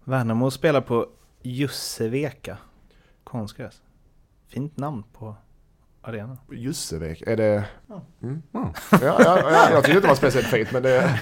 [0.04, 1.06] Värnamo spelar på
[1.42, 2.58] Jusseveka.
[3.24, 3.82] Konstgräs.
[4.48, 5.34] Fint namn på
[6.02, 6.38] arenan.
[6.52, 7.64] Jussevek, är det...
[7.88, 8.02] Ja.
[8.22, 8.42] Mm.
[8.52, 8.72] Ja.
[8.90, 9.18] Ja, ja,
[9.50, 11.20] ja, jag tyckte inte det var speciellt fint men det...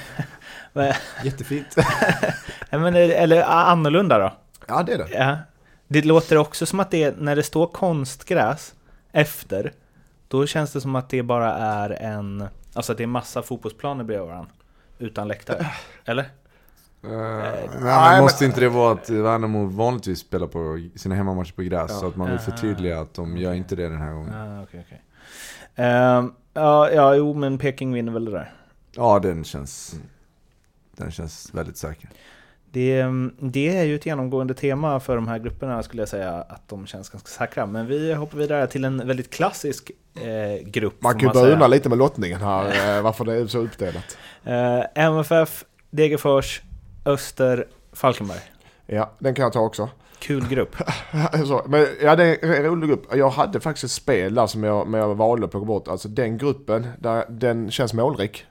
[1.25, 1.77] Jättefint.
[2.71, 4.33] Ja, men, det- eller annorlunda då?
[4.69, 5.09] Ja det är det.
[5.11, 5.37] Ja.
[5.89, 8.75] Det låter också som att det, när det står konstgräs
[9.13, 9.73] efter,
[10.29, 14.05] då känns det som att det bara är en, alltså att det är massa fotbollsplaner
[14.05, 14.51] bredvid varandra.
[14.99, 15.67] Utan läktare.
[16.05, 16.25] Eller?
[17.07, 21.53] Uh, nej, nej, måste men- inte det vara att Värnamo vanligtvis spelar på sina hemmamatcher
[21.53, 21.91] på gräs?
[21.91, 21.99] Ja.
[21.99, 24.35] Så att man vill förtydliga att de gör inte det den här gången.
[24.35, 25.03] Ah, okej, okej.
[25.75, 28.53] Ehm, ja, ja, jo, men Peking vinner väl det där.
[28.97, 29.95] Ja, den känns...
[30.97, 32.11] Den känns väldigt säker.
[32.71, 33.05] Det,
[33.39, 36.87] det är ju ett genomgående tema för de här grupperna skulle jag säga, att de
[36.87, 37.67] känns ganska säkra.
[37.67, 41.03] Men vi hoppar vidare till en väldigt klassisk eh, grupp.
[41.03, 44.19] Man kan ju börja undra lite med lottningen här, eh, varför det är så uppdelat.
[44.45, 46.63] Eh, MFF, Degerfors,
[47.07, 48.41] Öster, Falkenberg.
[48.87, 49.89] Ja, den kan jag ta också.
[50.19, 50.77] Kul grupp.
[51.47, 53.15] Så, men ja, det är en rolig grupp.
[53.15, 55.89] Jag hade faktiskt ett spel där som jag, men jag valde att plocka bort.
[55.89, 58.47] Alltså den gruppen, där, den känns målrik.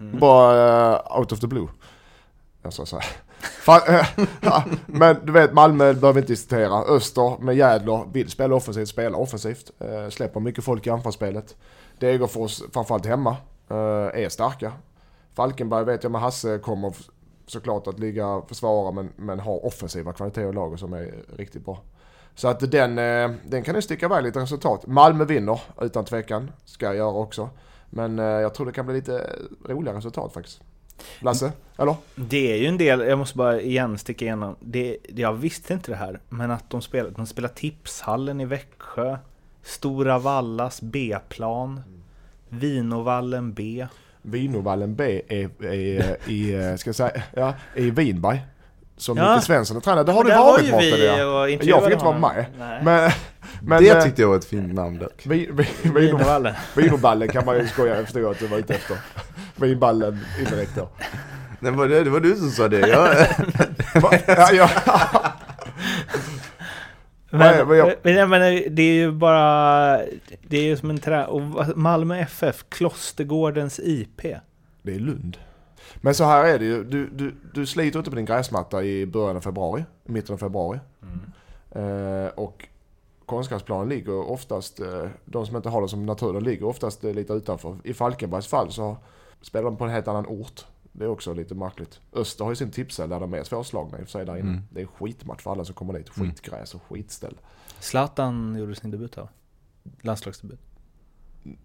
[0.00, 0.18] Mm.
[0.18, 1.68] Bara eh, out of the blue.
[2.62, 3.06] Jag sa så här.
[3.40, 4.06] Fan, eh,
[4.40, 6.82] ja, men du vet Malmö behöver vi inte diskutera.
[6.82, 9.70] Öster med Jädler vill spela offensivt, spela offensivt.
[9.78, 11.56] Eh, släpper mycket folk i anfallsspelet.
[11.98, 13.36] Degerfors framförallt hemma
[13.70, 14.72] eh, är starka.
[15.34, 16.94] Falkenberg vet jag med Hasse kommer
[17.46, 21.64] såklart att ligga och försvara men, men har offensiva kvaliteter i laget som är riktigt
[21.64, 21.80] bra.
[22.34, 24.86] Så att den, eh, den kan ju sticka iväg lite resultat.
[24.86, 27.50] Malmö vinner utan tvekan, ska jag göra också.
[27.90, 29.30] Men eh, jag tror det kan bli lite
[29.64, 30.60] roliga resultat faktiskt.
[31.20, 31.94] Lasse, eller?
[32.14, 34.56] Det är ju en del, jag måste bara igen sticka igenom.
[34.60, 39.18] Det, jag visste inte det här, men att de spelar, de spelar Tipshallen i Växjö,
[39.62, 41.82] Stora Vallas B-plan,
[42.48, 43.86] Vinovallen B.
[44.22, 48.40] Vinovallen B är, är i, eh, ska jag säga, ja, i Vinberg.
[48.96, 49.34] Som Ja.
[49.34, 50.04] Micke Svensson är tränare.
[50.04, 50.90] Det har du varit var ju Mårten.
[50.90, 51.42] vi ja.
[51.42, 52.44] och Jag fick inte vara med.
[52.58, 52.80] Nej.
[52.84, 53.10] Men,
[53.62, 55.22] men det eh, tyckte jag var ett fint namn dock.
[55.26, 56.54] vi, vi, vino, Vinovallen.
[56.76, 58.96] Vinoballen kan man ju skoja, jag förstod att du var ute efter.
[59.56, 60.88] Vinballen indirekt då.
[61.60, 62.88] Det var, det, det var du som sa det.
[62.88, 63.08] Jag?
[64.26, 64.68] Ja, ja.
[67.38, 69.96] Nej, Men, men jag- men, jag menar, det är ju bara...
[70.48, 71.26] Det är ju som en trä...
[71.26, 71.42] Och
[71.78, 74.20] Malmö FF, Klostergårdens IP.
[74.82, 75.36] Det är Lund.
[76.00, 79.06] Men så här är det ju, du, du, du sliter inte på din gräsmatta i
[79.06, 80.78] början av februari, i mitten av februari.
[81.70, 82.68] Eh, och
[83.26, 87.12] konstgräsplanen ligger oftast, eh, de som inte har det som natur, de ligger oftast eh,
[87.14, 87.76] lite utanför.
[87.84, 88.96] I Falkenbergs fall så
[89.40, 90.66] spelar de på en helt annan ort.
[90.92, 92.00] Det är också lite märkligt.
[92.12, 94.48] Öster har ju sin tipsel där de är svårslagna i och för sig där inne.
[94.50, 94.62] Mm.
[94.70, 96.16] Det är skitmatch för alla som kommer dit.
[96.16, 96.28] Mm.
[96.30, 97.34] Skitgräs och skitställ.
[97.80, 99.28] Zlatan gjorde sin debut här.
[100.00, 100.60] Landslagsdebut.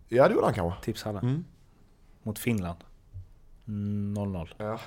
[0.10, 0.84] Ja det gjorde han kanske.
[0.86, 1.24] Tipshallen.
[1.24, 1.46] Mm.
[2.24, 2.78] Mot Finland.
[3.68, 4.48] Mm, 0-0.
[4.58, 4.80] Ja.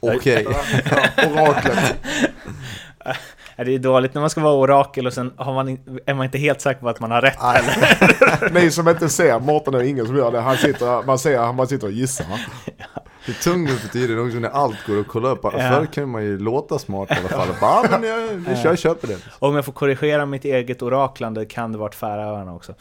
[0.00, 0.46] Okej.
[1.26, 1.94] Oraklet.
[3.56, 6.14] Ja, Det är dåligt när man ska vara orakel och sen har man, in- är
[6.14, 8.50] man inte helt säker på att man har rätt heller.
[8.60, 10.40] Ni som inte ser, Mårten är ingen som gör det.
[10.40, 12.26] Han sitter, man ser, man sitter och gissar.
[13.26, 15.40] Det är tungt nu för tiden också när allt går att kolla upp.
[15.42, 15.50] Ja.
[15.50, 17.48] Förr kunde man ju låta smart i alla fall.
[17.60, 18.20] Bara, men jag,
[18.56, 19.18] jag, jag köper det.
[19.38, 22.74] Om jag får korrigera mitt eget oraklande kan det vara Färöarna också.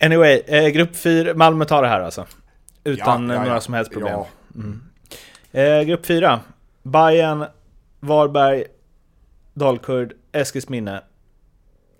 [0.00, 2.26] Anyway, eh, grupp 4, Malmö tar det här alltså.
[2.84, 4.20] Utan Ja, ja, några som helst problem.
[4.54, 4.82] Mm.
[5.52, 6.40] Eh, grupp 4,
[6.82, 7.44] Bayern,
[8.00, 8.64] Varberg,
[9.54, 11.02] Dalkurd, Eskilsminne.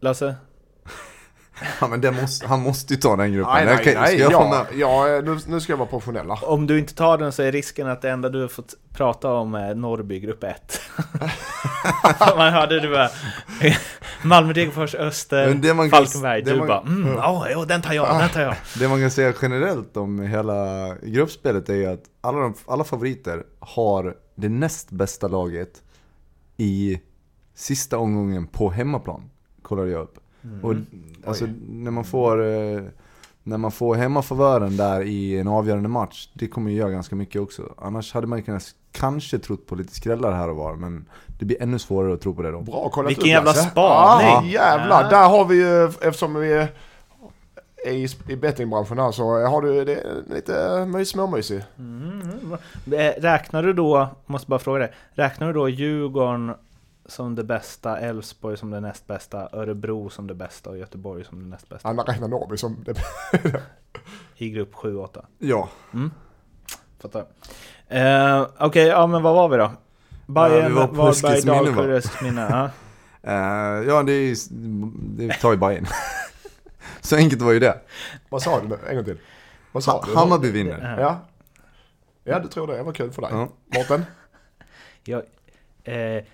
[0.01, 0.35] Lasse?
[1.81, 3.55] Ja, men det måste, han måste ju ta den gruppen.
[3.55, 4.09] Nej, nej, kan- nej.
[4.19, 6.35] ska jag få Ja, ja, nu, nu ska jag vara professionella.
[6.43, 9.33] Om du inte tar den så är risken att det enda du har fått prata
[9.33, 10.81] om är Norrby, grupp 1.
[12.37, 13.09] man hörde du bara
[14.23, 16.43] Malmö, Degerfors, Öster, det man kan- Falkenberg.
[16.43, 18.55] det Du man- bara mm, ja, jo, den tar jag, den tar jag.
[18.79, 23.43] Det man kan säga generellt om hela gruppspelet är ju att alla, de, alla favoriter
[23.61, 25.83] har det näst bästa laget
[26.57, 27.01] i
[27.55, 29.31] sista omgången på hemmaplan.
[29.63, 30.19] Kollade jag upp.
[30.63, 30.75] Och
[31.27, 32.83] alltså när man får eh,
[33.43, 37.41] när man får hemmafavören där i en avgörande match, det kommer ju göra ganska mycket
[37.43, 37.63] också.
[37.79, 41.05] Annars hade man kunnat kanske trott på lite skrällar här och var, men
[41.39, 42.61] det blir ännu svårare att tro på det då.
[42.61, 44.29] Bra kollat Vilken upp, jävla spaning.
[44.29, 45.09] Ah, jävlar, Ja.
[45.11, 46.69] där har vi ju, eftersom vi är
[47.87, 51.63] i, i bettingbranschen här så har du det lite mys, småmysig.
[51.79, 52.53] Mm.
[52.93, 56.55] Eh, Räknar du då, måste bara fråga dig, räknar du då Djurgården
[57.07, 61.43] som det bästa, Elfsborg som det näst bästa, Örebro som det bästa och Göteborg som
[61.43, 61.89] det näst bästa?
[61.89, 62.95] Anna räknar Norrby som det.
[64.37, 65.25] I grupp 7-8.
[65.39, 65.69] Ja.
[65.95, 66.11] Mm.
[66.99, 67.25] Fattar.
[67.89, 69.71] Eh, Okej, ja men vad var vi då?
[70.27, 71.43] Bayern, vi var Varberg?
[71.43, 72.49] Dalkurd, Eskilsminne.
[72.51, 72.71] Ja.
[73.25, 74.37] Eh, ja, det, är,
[75.17, 75.87] det tar ju Bajen.
[77.01, 77.81] Så enkelt var ju det.
[78.29, 78.79] Vad sa du?
[78.89, 79.19] En gång till.
[79.73, 80.15] Vad sa Ha, du?
[80.15, 80.97] Hammarby vinner.
[81.01, 81.21] Ja.
[82.25, 82.77] Ja, du tror det.
[82.77, 83.31] Det var kul för dig.
[83.33, 83.49] Ja.
[83.79, 84.05] Mårten?
[85.05, 85.23] Jag,
[85.85, 86.25] eh,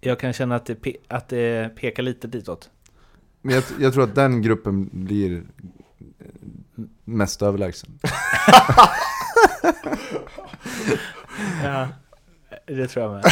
[0.00, 2.70] jag kan känna att det, pe- att det pekar lite ditåt.
[3.42, 5.42] Men jag, jag tror att den gruppen blir
[7.04, 7.98] mest överlägsen.
[11.64, 11.88] Ja,
[12.66, 13.24] det tror jag med.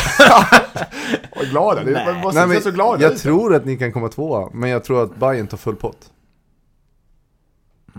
[1.37, 2.07] Vad glada ni Nej.
[2.07, 3.19] Man måste Nej, se men så glada jag ut.
[3.23, 6.13] tror att ni kan komma tvåa, men jag tror att Bayern tar full pott.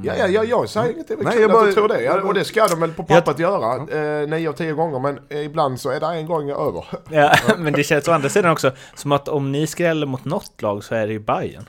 [0.03, 1.07] Ja, ja, ja, jag säger inget.
[1.07, 2.01] Det är väl Nej, kul jag att bara- du tror det.
[2.01, 3.75] Ja, och det ska de väl på pappret göra.
[4.21, 4.99] Eh, nio av tio gånger.
[4.99, 6.85] Men eh, ibland så är det en gång över.
[7.09, 10.61] Ja, men det känns å andra sidan också som att om ni skräller mot något
[10.61, 11.65] lag så är det ju Bayern.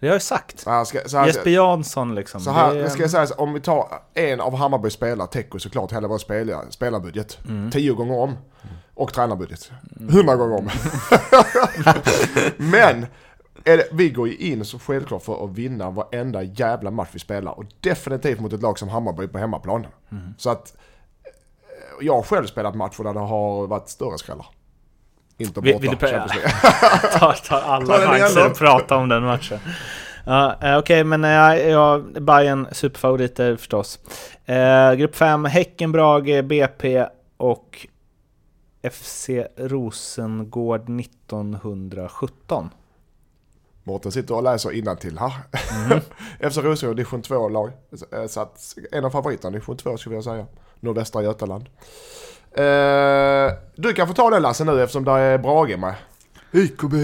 [0.00, 0.60] Det har jag sagt.
[0.60, 2.40] Så här, ska, så här, Jesper Jansson liksom.
[2.40, 5.58] så här det, ska jag säga, så, om vi tar en av Hammarbys spelare, Tecco
[5.58, 7.38] såklart, hela vår spelare, spelarbudget.
[7.72, 8.36] Tio gånger om.
[8.94, 9.70] Och tränarbudget.
[10.10, 10.70] Hundra gånger om.
[12.56, 13.06] Men
[13.66, 17.52] det, vi går ju in så självklart för att vinna varenda jävla match vi spelar.
[17.58, 19.86] Och definitivt mot ett lag som Hammarby på hemmaplan.
[20.38, 20.76] Så att
[21.24, 24.46] eh, jag har själv spelat matcher där det har varit större skrällar.
[25.38, 26.06] Inte Vill- borta.
[26.06, 26.14] vill
[27.50, 29.58] alla Ta den igen chanser att prata om den matchen.
[30.26, 31.30] Ja, eh, Okej, men uh,
[31.70, 33.98] ja, Bayern superfavoriter förstås.
[34.44, 37.86] Eh, grupp 5, Häcken, Brage, BP och
[38.92, 42.70] FC Rosengård 1917.
[43.86, 45.32] Mårten sitter och läser till här.
[45.86, 46.00] Mm.
[46.50, 47.70] FC Rosengård division 2-lag.
[48.12, 50.46] Eh, Så att en av favoriterna division 2 skulle jag säga.
[50.80, 51.68] Nordvästra Götaland.
[52.52, 55.94] Eh, du kan få ta den Lasse nu eftersom det är Brage med.
[56.52, 56.92] IKB!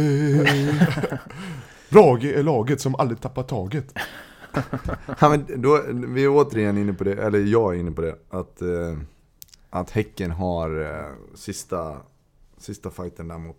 [1.91, 3.85] Brage är laget som aldrig tappar taget.
[5.21, 8.17] Ja, men då, vi är återigen inne på det, eller jag är inne på det,
[8.31, 8.99] att, eh,
[9.71, 11.97] att Häcken har eh, sista,
[12.59, 13.57] sista fighten där mot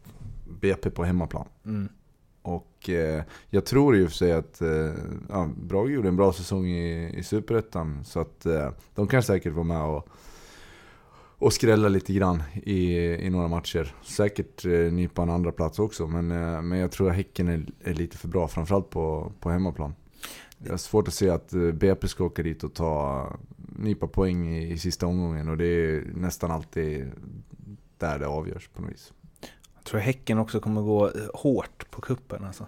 [0.61, 1.47] BP på hemmaplan.
[1.65, 1.89] Mm.
[2.43, 4.91] Och eh, jag tror i och för sig att eh,
[5.29, 8.03] ja, Brage gjorde en bra säsong i, i Superettan.
[8.03, 10.07] Så att eh, de kan säkert vara med och,
[11.37, 13.95] och skrälla lite grann i, i några matcher.
[14.03, 17.65] Säkert eh, nypa en andra plats också, men, eh, men jag tror att Häcken är,
[17.83, 19.95] är lite för bra, framförallt på, på hemmaplan.
[20.57, 23.27] Jag har svårt att se att eh, BP ska åka dit och ta
[23.57, 27.11] nypa poäng i, i sista omgången och det är nästan alltid
[27.97, 29.13] där det avgörs på något vis.
[29.83, 32.65] Jag tror Häcken också kommer gå eh, hårt på kuppen alltså.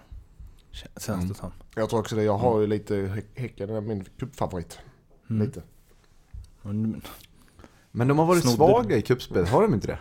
[0.71, 1.27] Känns Mm.
[1.27, 1.51] det som.
[1.75, 2.23] Jag tror också det.
[2.23, 4.79] Jag har ju lite Hä- Häcken, är min cupfavorit.
[5.29, 5.45] Mm.
[5.47, 5.61] Lite.
[6.65, 7.01] Mm.
[7.91, 8.55] Men de har varit Snodde.
[8.55, 9.97] svaga i cupspelet, har de inte det?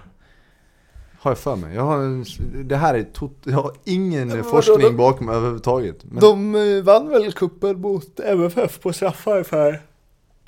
[1.18, 1.74] Har jag för mig.
[1.74, 2.24] Jag har, en-
[2.68, 6.04] det här är tot, jag har ingen vadå, forskning de- bakom överhuvudtaget.
[6.04, 9.82] Men, De eh, vann väl kuppen mot MFF på straffar för...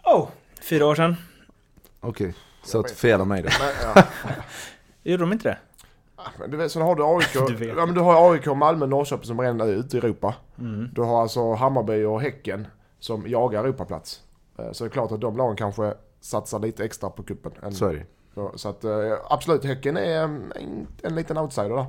[0.05, 0.29] Oh,
[0.62, 1.14] fyra år sedan.
[2.00, 3.48] Okej, så att fel av mig då.
[3.94, 4.02] Ja.
[5.02, 5.59] Gjorde de inte det?
[6.38, 7.58] Men du vet, sen har du AIK.
[7.58, 10.34] Du ja, men du har AIK, Malmö, Norrköping som redan är ute i Europa.
[10.58, 10.88] Mm.
[10.92, 12.66] Du har alltså Hammarby och Häcken
[12.98, 14.22] som jagar Europaplats.
[14.58, 17.52] Eh, Så det är klart att de lagen kanske satsar lite extra på kuppen.
[17.62, 18.06] än- Så är det.
[18.58, 18.90] Så, att eh,
[19.30, 21.86] absolut, Häcken är en, en, en liten outsider där.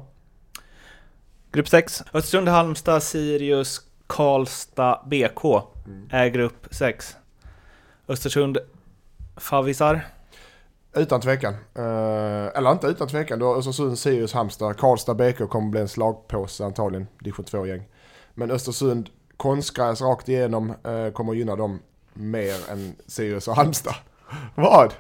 [1.52, 2.04] Grupp 6.
[2.14, 5.46] Östersund, Halmstad, Sirius, Karlstad, BK
[6.10, 7.16] är grupp 6.
[8.08, 8.58] Östersund,
[9.38, 10.06] Favvisar.
[10.98, 11.54] Utan tvekan.
[11.76, 13.40] Eh, eller inte utan tvekan.
[13.40, 14.78] Du har Östersund, Sirius, Halmstad.
[14.78, 17.08] Karlstad, BK kommer bli en slagpåse antagligen.
[17.20, 17.84] Division 2-gäng.
[18.34, 21.80] Men Östersund, konstgräs rakt igenom eh, kommer gynna dem
[22.14, 23.96] mer än Sirius och Halmstad.
[24.56, 24.94] Vad?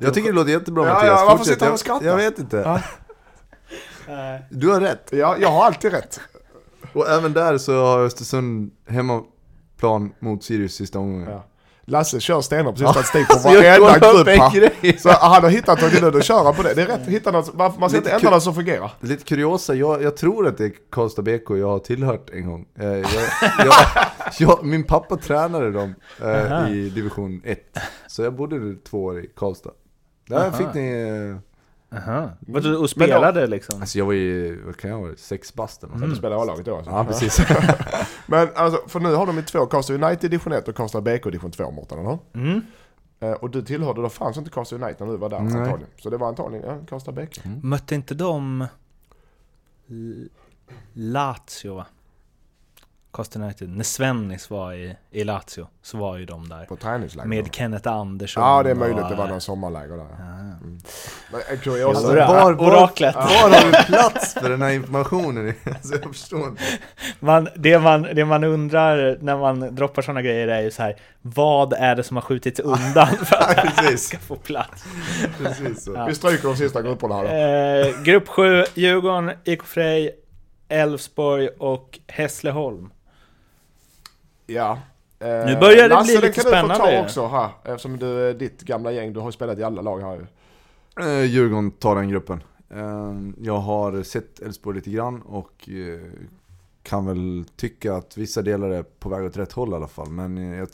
[0.00, 1.54] Jag tycker det låter jättebra Ja, Mattias, ja, varför Fortsätt.
[1.54, 2.06] sitter han och jag, skrattar?
[2.06, 2.82] jag vet inte.
[4.50, 5.08] Du har rätt.
[5.12, 6.20] Ja, jag har alltid rätt.
[6.92, 8.70] Och även där så har Östersund
[9.84, 11.30] hemmaplan mot Sirius sista omgången.
[11.30, 11.44] Ja.
[11.86, 15.00] Lasse kör stenhårt på sin statistik på varenda grupp.
[15.00, 16.74] Så han har hittat något nu, då kör han på det.
[16.74, 18.90] Det är rätt, hitta något, man man ska Lite inte ändra något som fungerar.
[19.00, 22.66] Lite kuriosa, jag, jag tror att det är Karlstad BK jag har tillhört en gång.
[22.78, 23.04] Eh, jag,
[24.38, 27.58] jag, min pappa tränade dem eh, i division 1.
[28.06, 29.70] Så jag bodde två år i Karlstad.
[30.28, 30.52] Där Aha.
[30.52, 30.90] fick ni...
[31.32, 31.53] Eh,
[31.96, 32.30] Aha.
[32.40, 33.80] Vadå, och spelade liksom?
[33.80, 36.10] alltså jag var ju, vad kan jag vara, sex bast eller sånt.
[36.10, 36.90] du spelar A-laget då alltså?
[36.90, 37.40] Ja precis.
[38.26, 41.24] Men alltså, för nu har de ju två, Karlstad United division 1 och Karlstad BK
[41.24, 42.18] division 2 Mårten, eller hur?
[42.42, 42.60] Mm.
[43.20, 45.60] Eh, Och du tillhörde, då fanns inte Karlstad United när du var där Nej.
[45.60, 45.90] antagligen.
[46.02, 47.40] Så det var antagligen ja, Karlstad BK.
[47.62, 48.66] Mötte inte de
[49.90, 50.28] L-
[50.92, 51.86] Lazio va?
[53.14, 53.68] Costa United.
[53.68, 56.64] När Svennis var i, i Lazio så var ju de där.
[56.64, 57.28] På träningsläger.
[57.28, 58.42] Med Kenneth Andersson.
[58.42, 60.06] Ja det är möjligt, och, det var eh, någon sommarläger där.
[60.18, 60.24] ja.
[61.32, 61.88] Men en kuriosa.
[61.98, 63.14] Alltså, Ora- var- var- Oraklet.
[63.14, 65.54] Var har du plats för den här informationen?
[65.64, 66.62] Alltså, jag förstår inte.
[67.20, 70.96] Man, det, man, det man undrar när man droppar sådana grejer är ju så här.
[71.22, 74.84] Vad är det som har skjutits undan för att det här ska få plats?
[75.38, 75.92] Precis så.
[75.94, 76.06] Ja.
[76.06, 77.88] Vi stryker de sista grupperna här då.
[77.90, 80.10] Eh, grupp 7, Djurgården, IK Frej,
[80.68, 82.90] Elfsborg och Hässleholm.
[84.46, 84.78] Ja.
[85.18, 87.02] Eh, Nu börjar det Lasse, bli den lite kan du få ta spännande.
[87.02, 87.50] också här.
[87.64, 90.26] Eftersom du är ditt gamla gäng, du har ju spelat i alla lag här ju.
[91.06, 92.42] Eh, Djurgården tar den gruppen.
[92.70, 96.10] Eh, jag har sett Elfsborg lite grann och eh,
[96.82, 100.08] kan väl tycka att vissa delar är på väg åt rätt håll i alla fall.
[100.10, 100.68] Men eh, jag,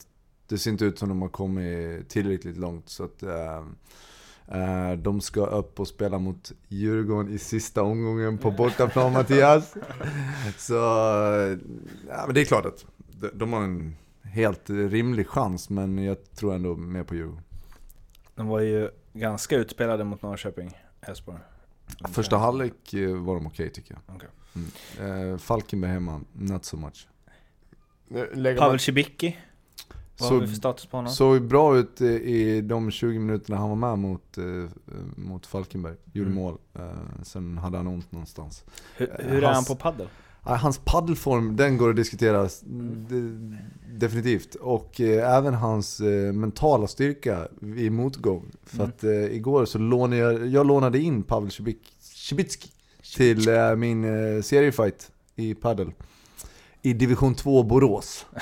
[0.48, 2.88] det ser inte ut som de har kommit tillräckligt långt.
[2.88, 3.62] Så att, eh,
[4.52, 9.74] Eh, De ska upp och spela mot Djurgården i sista omgången på bortaplan Mattias.
[10.58, 11.58] Så, eh,
[12.08, 12.86] ja men det är klart att
[13.20, 17.42] de- de har en helt rimlig chans, men jag tror ändå mer på Djurgården.
[18.34, 21.38] De var ju ganska utspelade mot Norrköping, Elfsborg.
[22.08, 24.16] Första halvlek eh, var de okej tycker jag.
[24.16, 24.28] Okej.
[24.54, 25.32] Mm.
[25.32, 27.08] Eh, Falkenberg hemma, not so much.
[28.34, 29.36] Lägger Pavel Cibicki,
[30.20, 31.12] vad har vi för Så, status på honom?
[31.12, 34.44] såg bra ut eh, i de 20 minuterna han var med mot, eh,
[35.16, 35.94] mot Falkenberg.
[36.12, 36.42] Gjorde Mm.
[36.42, 36.58] mål.
[37.22, 38.64] Sen hade han ont någonstans.
[38.96, 40.08] Hur, hur är han hans- på paddel?
[40.42, 43.56] Hans paddelform, den går att diskutera de,
[43.92, 44.54] definitivt.
[44.54, 48.50] Och eh, även hans eh, mentala styrka i motgång.
[48.64, 48.88] För Mm.
[48.88, 52.68] att eh, igår så lånade jag, jag lånade in Pavel Cibic- Cibicki
[53.16, 55.92] till eh, min eh, seriefight i paddel.
[56.82, 58.26] I division 2 Borås.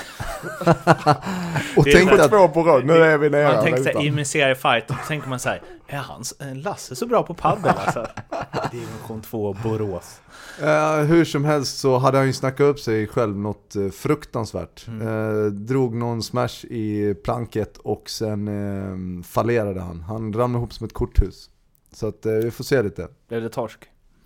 [1.76, 3.92] och Det är tänkte att, två på rad, nu är vi nere Man lutar.
[3.92, 7.34] såhär, i min seriefight, då tänker man såhär, är hans, är Lasse så bra på
[7.34, 8.06] paddel alltså?
[8.72, 10.20] Division 2 Borås.
[10.62, 14.86] eh, hur som helst så hade han ju snackat upp sig själv något eh, fruktansvärt.
[14.88, 15.08] Mm.
[15.08, 20.00] Eh, drog någon smash i planket och sen eh, fallerade han.
[20.00, 21.50] Han ramlade ihop som ett korthus.
[21.92, 23.08] Så att vi får se lite.
[23.28, 23.78] Blev det torsk?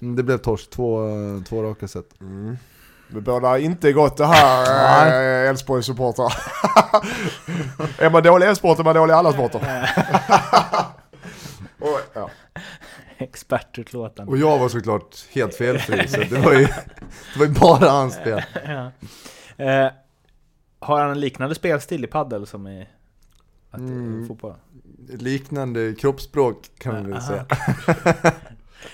[0.03, 1.09] Mm, Det blev torsk, två,
[1.49, 2.21] två raka set.
[2.21, 2.57] Mm.
[3.15, 5.07] Det bådar inte gott det här,
[5.45, 6.33] eh, Elfsborgs supportrar.
[7.99, 9.61] är man dålig i en sport är man dålig i alla sporter.
[11.81, 12.31] Och, ja.
[13.19, 14.33] Expertutlåtande.
[14.33, 16.67] Och jag var såklart helt felfri, så det var ju,
[17.35, 18.43] det var ju bara hans fel.
[18.67, 18.91] Ja.
[19.65, 19.91] Eh,
[20.79, 22.89] har han en liknande spelstil i paddel som i
[23.71, 24.29] att, Mm.
[24.29, 24.55] fotboll?
[25.09, 27.47] Liknande kroppsspråk kan man väl säga.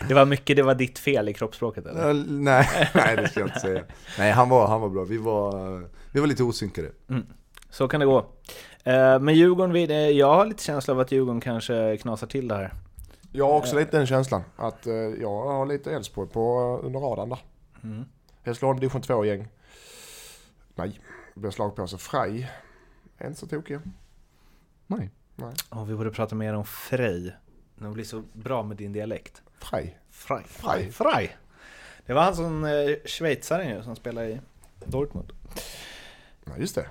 [0.09, 2.09] Det var mycket, det var ditt fel i kroppsspråket eller?
[2.09, 3.85] Eh, Nej, nej, det ska jag inte säga.
[4.19, 5.05] Nej, han var, han var bra.
[5.05, 5.79] Vi var,
[6.13, 6.91] vi var lite osynkade.
[7.71, 8.19] Så kan det gå.
[8.85, 12.55] Eh, men Djurgården, eh, jag har lite känsla av att Djurgården kanske knasar till det
[12.55, 12.75] här.
[13.33, 17.01] Jag har också lite den känslan att eh, jag har lite Elfsborg på eh, under
[17.01, 17.39] radarn där.
[17.83, 18.05] Mm.
[18.43, 19.49] Hässleholm division 2-gäng.
[20.75, 21.01] Nej,
[21.35, 21.99] det blir slag på sig.
[21.99, 22.51] Frej
[23.19, 23.79] är inte så tokig.
[24.87, 25.11] Nej.
[25.37, 25.55] Nej.
[25.71, 27.37] Oh, vi borde prata mer om Frej.
[27.75, 29.43] Det blir så bra med din dialekt.
[29.71, 29.99] Frej.
[30.11, 30.45] Frej.
[30.49, 30.93] Frej.
[30.93, 31.37] Frej.
[32.07, 32.71] Det var han som eh,
[33.05, 34.41] schweizaren ju, som spelade i
[34.85, 35.33] Dortmund.
[36.45, 36.87] Ja, just det.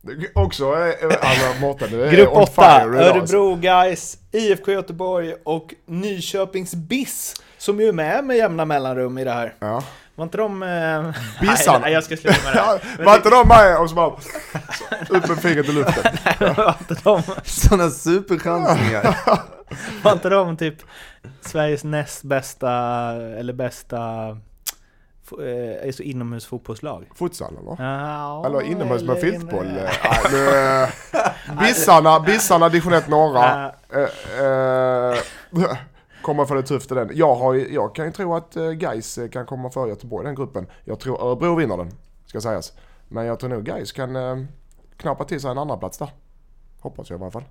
[0.00, 3.36] Det- Också, eh, eh, Mårten, du är Grupp on 8, fire idag, alltså.
[3.36, 9.24] Örebro Guys, IFK Göteborg och Nyköpings BIS som ju är med med jämna mellanrum i
[9.24, 9.54] det här.
[9.58, 9.84] Ja.
[10.16, 10.62] Var inte de...
[10.62, 11.10] Eh...
[11.40, 11.78] Bissarna.
[11.78, 13.04] Nej, jag ska sluta med det här.
[13.04, 14.06] var inte de med och så bara
[15.08, 16.04] upp med fingret i luften?
[16.56, 19.18] var, inte de, Sådana superchansningar.
[20.02, 20.76] var inte de typ
[21.40, 22.70] Sveriges näst bästa,
[23.38, 24.28] eller bästa,
[25.40, 27.08] eh, alltså inomhusfotbollslag?
[27.14, 27.84] Futsal eller?
[27.84, 29.66] Ja, Eller inomhus med eller filtboll?
[29.66, 30.48] inne- eh, nej, nu,
[31.54, 33.72] eh, Bissarna, Bissarna division 1 norra.
[36.26, 37.10] Ja, Eh, eh, få det tufft i den.
[37.14, 40.34] Jag, har, jag kan ju tro att uh, Gais kan komma för Göteborg i den
[40.34, 40.66] gruppen.
[40.84, 41.90] Jag tror Örebro vinner den,
[42.26, 42.72] ska sägas.
[43.08, 44.44] Men jag tror nog Gais kan uh,
[44.96, 46.10] knappa till sig en annan plats där.
[46.80, 47.44] Hoppas jag i alla fall.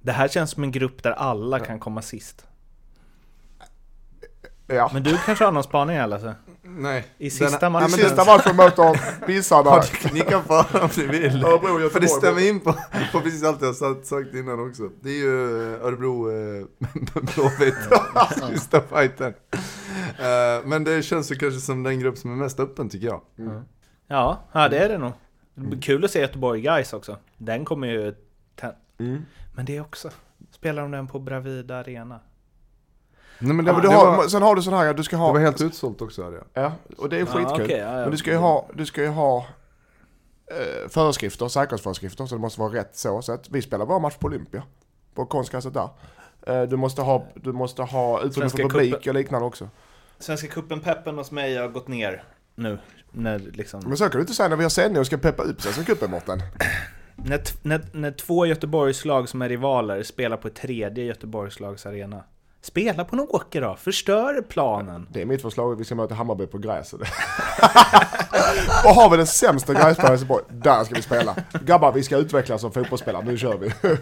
[0.00, 2.46] Det här känns som en grupp där alla kan komma sist.
[4.66, 4.90] Ja.
[4.92, 6.34] Men du kanske har någon spaning eller?
[6.78, 7.04] Nej.
[7.18, 7.88] I sista Den- matchen.
[7.88, 9.70] I sista matchen möter Bissarna.
[9.70, 11.44] Ja, ni kan få om ni vill.
[11.44, 12.72] Örebro För det stämmer in på,
[13.12, 14.88] på precis allt jag sagt, sagt innan också.
[15.00, 16.66] Det är ju eh, Örebro eh,
[17.14, 17.74] Blåvitt,
[18.52, 19.34] sista fighten.
[20.18, 23.20] Eh, men det känns ju kanske som den grupp som är mest öppen tycker jag.
[24.06, 25.12] Ja, ja, det är det nog.
[25.54, 27.16] Blir kul att se Göteborg Guys också.
[27.38, 28.14] Den kommer ju...
[28.98, 29.22] Mm.
[29.54, 30.10] Men det är också...
[30.50, 32.20] Spelar de den på Bravida Arena?
[33.40, 35.02] Nej, men Ja, det, men du det, har, var, sen har du sån här, du
[35.02, 35.32] ska det ha...
[35.32, 36.64] var helt utsålt också hörde jag.
[36.64, 37.42] Ja, och det är skitkul.
[37.58, 38.00] Ja, okej, ja, ja.
[38.00, 39.46] Men du ska ju ha, du ska ju ha
[40.50, 43.22] eh, föreskrifter, säkerhetsföreskrifter, så det måste vara rätt så.
[43.22, 44.62] Så att vi spelar vår match på Olympia,
[45.14, 45.88] på konstgräset där.
[46.46, 49.10] Eh, du måste ha, du måste ha utrymme för publik cupen.
[49.10, 49.68] och liknande också.
[50.18, 52.22] Svenska cupen-peppen hos mig har gått ner
[52.54, 52.78] nu.
[53.12, 55.42] När, liksom, Men så kan du inte säga när vi har sändning och ska peppa
[55.42, 56.42] upp Svenska cupen Mårten.
[57.16, 62.24] när, när, när två Göteborgslag som är rivaler spelar på ett tredje Göteborgslags arena.
[62.62, 65.08] Spela på en åker då, förstör planen.
[65.12, 67.00] Det är mitt förslag, vi ska möta Hammarby på gräset.
[68.84, 71.36] och har vi den sämsta gräsplanen i Göteborg, där ska vi spela.
[71.64, 73.72] Grabbar, vi ska utvecklas som fotbollsspelare, nu kör vi.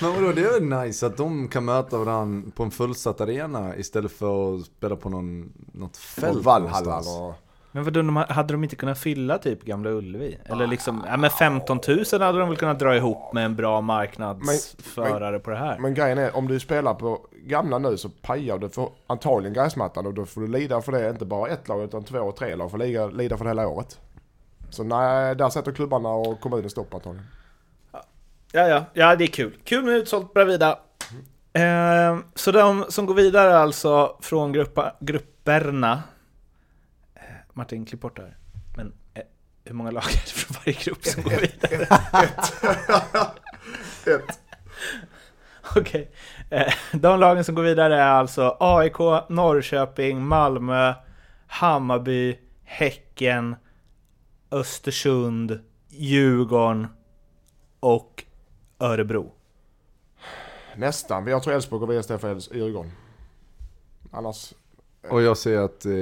[0.00, 3.76] Men vadå, det är väl nice att de kan möta varandra på en fullsatt arena
[3.76, 7.02] istället för att spela på någon, något fält Och Valhalla.
[7.76, 10.38] Men vadå, de, hade de inte kunnat fylla typ Gamla Ullevi?
[10.44, 13.80] Eller liksom, ja men 15 000 hade de väl kunnat dra ihop med en bra
[13.80, 15.78] marknadsförare på det här?
[15.78, 20.06] Men grejen är, om du spelar på gamla nu så pajar du för antagligen gräsmattan
[20.06, 22.54] och då får du lida för det, inte bara ett lag utan två och tre
[22.56, 24.00] lag får lida, lida för det hela året.
[24.70, 27.26] Så nej, där sätter klubbarna och kommunen stopp antagligen.
[28.52, 29.56] Ja, ja, ja det är kul.
[29.64, 30.78] Kul med utsålt Bravida.
[31.52, 36.02] Eh, så de som går vidare alltså från gruppa, grupperna.
[37.56, 38.36] Martin, klipp bort det här.
[38.76, 39.22] Men eh,
[39.64, 41.82] hur många lag är det från varje grupp som går vidare?
[44.06, 44.40] Ett.
[45.76, 46.10] Okej.
[46.50, 48.98] Eh, de lagen som går vidare är alltså AIK,
[49.28, 50.94] Norrköping, Malmö,
[51.46, 53.56] Hammarby, Häcken,
[54.50, 56.86] Östersund, Djurgården
[57.80, 58.24] och
[58.78, 59.32] Örebro.
[60.76, 61.26] Nästan.
[61.26, 62.92] Jag tror Elfsborg går vidare istället för Djurgården.
[64.12, 64.54] Annars...
[65.10, 65.92] Och jag säger att eh,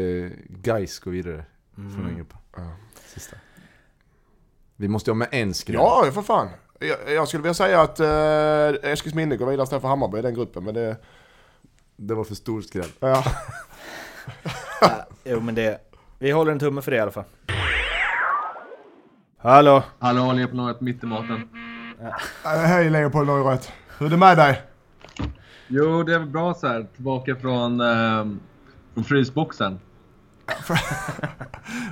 [0.48, 1.44] Gais går vidare
[1.74, 2.38] från den gruppen.
[2.56, 2.76] Ja.
[3.06, 3.36] Sista.
[4.76, 5.76] Vi måste ha med en skräll.
[5.76, 6.48] Ja, för fan.
[6.78, 10.34] Jag, jag skulle vilja säga att uh, Eskilsminne går vidare istället för Hammarby i den
[10.34, 10.96] gruppen, men det...
[11.96, 12.88] Det var för stor skräll.
[13.00, 13.24] Ja.
[14.80, 15.80] Ja, jo men det...
[16.18, 17.24] Vi håller en tumme för det i alla fall.
[19.38, 19.82] Hallå!
[19.98, 21.48] Hallå, Leopold mitt i maten.
[22.44, 23.68] Äh, Hej Leopold Neureth.
[23.98, 24.62] Hur är det med dig?
[25.68, 26.86] Jo, det är bra så här.
[26.94, 28.40] Tillbaka från, ehm,
[28.94, 29.78] från frysboxen.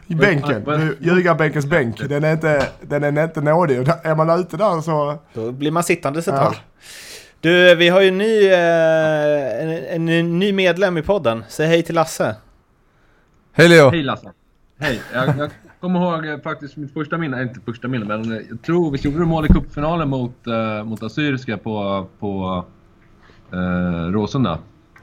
[0.06, 0.96] I bänken.
[1.00, 2.08] Ljugarbänkens bänk.
[2.08, 3.76] Den är inte, den är inte nådig.
[4.02, 5.18] Är man ute där så...
[5.34, 6.44] Då blir man sittandes ett Ja.
[6.44, 6.54] tag.
[7.40, 11.44] Du, vi har ju en ny, eh, en, en ny medlem i podden.
[11.48, 12.36] Säg hej till Lasse.
[13.52, 13.90] Hej Leo!
[13.90, 14.32] Hej Lasse!
[14.78, 15.00] Hej!
[15.14, 15.50] Jag, jag
[15.80, 18.98] kommer ihåg eh, faktiskt mitt första minne, inte första minne, men eh, jag tror vi
[18.98, 22.64] gjorde mål i cupfinalen mot, uh, mot Assyriska på, på
[23.54, 24.58] uh, Råsunda.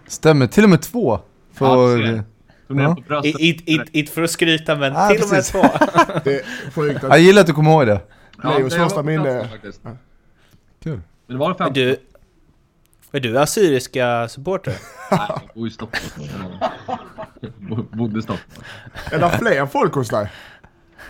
[0.07, 1.19] Stämmer, till och med två.
[1.65, 2.23] Ja, För,
[2.67, 2.95] Ja.
[3.91, 5.51] Inte för att skryta, men Ah, till och med precis.
[5.51, 5.61] två.
[6.23, 7.09] Det är sjukt att...
[7.09, 8.01] jag gillar att du kommer ihåg det.
[8.43, 9.49] Leos det var första minne.
[10.83, 11.01] Kul.
[11.27, 11.73] Men det var det Är fem.
[11.73, 11.97] du,
[13.11, 14.73] är du assyriska supporter?
[15.11, 16.29] Nej, jag bor i Stockholm.
[17.57, 18.63] Bo- Bodde i Stockholm.
[19.11, 20.31] Är det fler folk hos dig?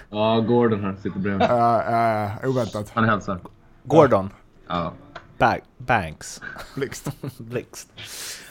[0.10, 1.42] Ja, Gordon här sitter bredvid.
[1.50, 2.92] Uh, uh, oväntat.
[2.94, 3.40] Han hälsar.
[3.84, 4.30] Gordon?
[4.68, 4.94] Ja.
[5.40, 6.42] Ba- Banks?
[6.76, 7.08] Blixt.
[7.38, 7.88] Blixt.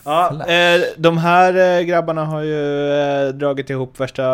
[0.05, 4.25] Ja, eh, de här eh, grabbarna har ju eh, dragit ihop värsta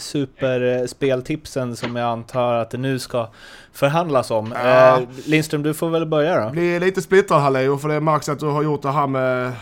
[0.00, 3.28] superspeltipsen som jag antar att det nu ska
[3.72, 4.54] förhandlas om.
[4.64, 4.98] Ja.
[4.98, 6.50] Eh, Lindström, du får väl börja då?
[6.50, 9.52] Blir lite splittrad här Leo, för det märks att du har gjort det här med,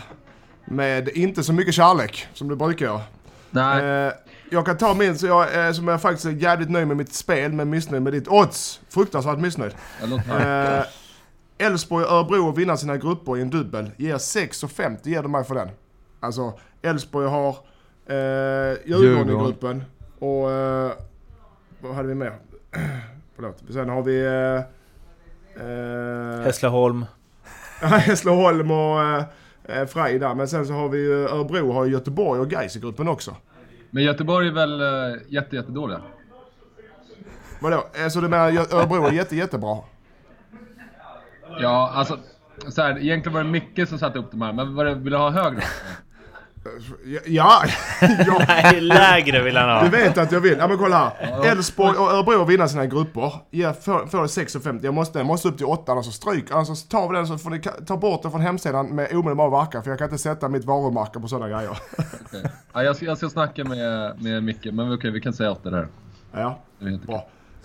[0.65, 3.01] med inte så mycket kärlek som du brukar göra.
[3.49, 4.13] Nej, Eh,
[4.51, 7.13] jag kan ta min så jag, eh, som jag faktiskt är jävligt nöjd med mitt
[7.13, 8.79] spel, men missnöjd med ditt odds.
[8.89, 9.71] Fruktansvärt missnöjd.
[10.01, 10.77] jag låter höra.
[10.77, 10.83] Eh,
[11.59, 13.91] Elfsborg och Örebro att vinna sina grupper i en dubbel.
[13.97, 15.69] Ger 6,50 ger de mig för den.
[16.19, 17.49] Alltså, Elfsborg har
[18.05, 19.83] eh, Djurgården i gruppen.
[20.19, 20.51] Och...
[20.51, 20.91] Eh,
[21.81, 22.33] vad hade vi mer?
[23.35, 23.63] Förlåt.
[23.69, 24.25] Sen har vi...
[24.25, 27.05] Eh, eh, Hässleholm.
[27.81, 29.23] Hässleholm och eh,
[29.63, 30.35] eh, Frej där.
[30.35, 33.35] Men sen så har vi ju Örebro har Göteborg och Gais i gruppen också.
[33.89, 36.01] Men Göteborg är väl uh, jätte, jättedåliga?
[37.59, 37.87] Vadå?
[37.93, 39.77] Eh, så du menar Örebro är jätte, jättebra?
[41.59, 42.17] Ja, alltså.
[42.67, 45.11] Så här, egentligen var det Micke som satte upp de här, men vad det, vill
[45.13, 45.63] du ha högre?
[47.05, 47.63] Ja, ja,
[48.27, 48.45] ja.
[48.47, 50.03] Nej, lägre vill han Du ha.
[50.03, 50.55] vet att jag vill.
[50.59, 51.45] Ja men kolla här.
[51.51, 53.33] Elfsborg och Örebro vinner sina grupper.
[53.51, 54.79] Ger, får, får 6,50.
[54.83, 56.51] Jag måste, jag måste upp till 8 annars så stryk.
[56.51, 59.49] Annars så tar vi den så får ni ta bort den från hemsidan med omedelbar
[59.49, 59.83] verkan.
[59.83, 61.77] För jag kan inte sätta mitt varumärke på sådana grejer.
[62.25, 62.43] Okej.
[62.73, 65.63] Ja, jag, ska, jag ska snacka med, med Micke, men okej, vi kan säga åt
[65.63, 65.87] det där.
[66.31, 66.99] ja, Det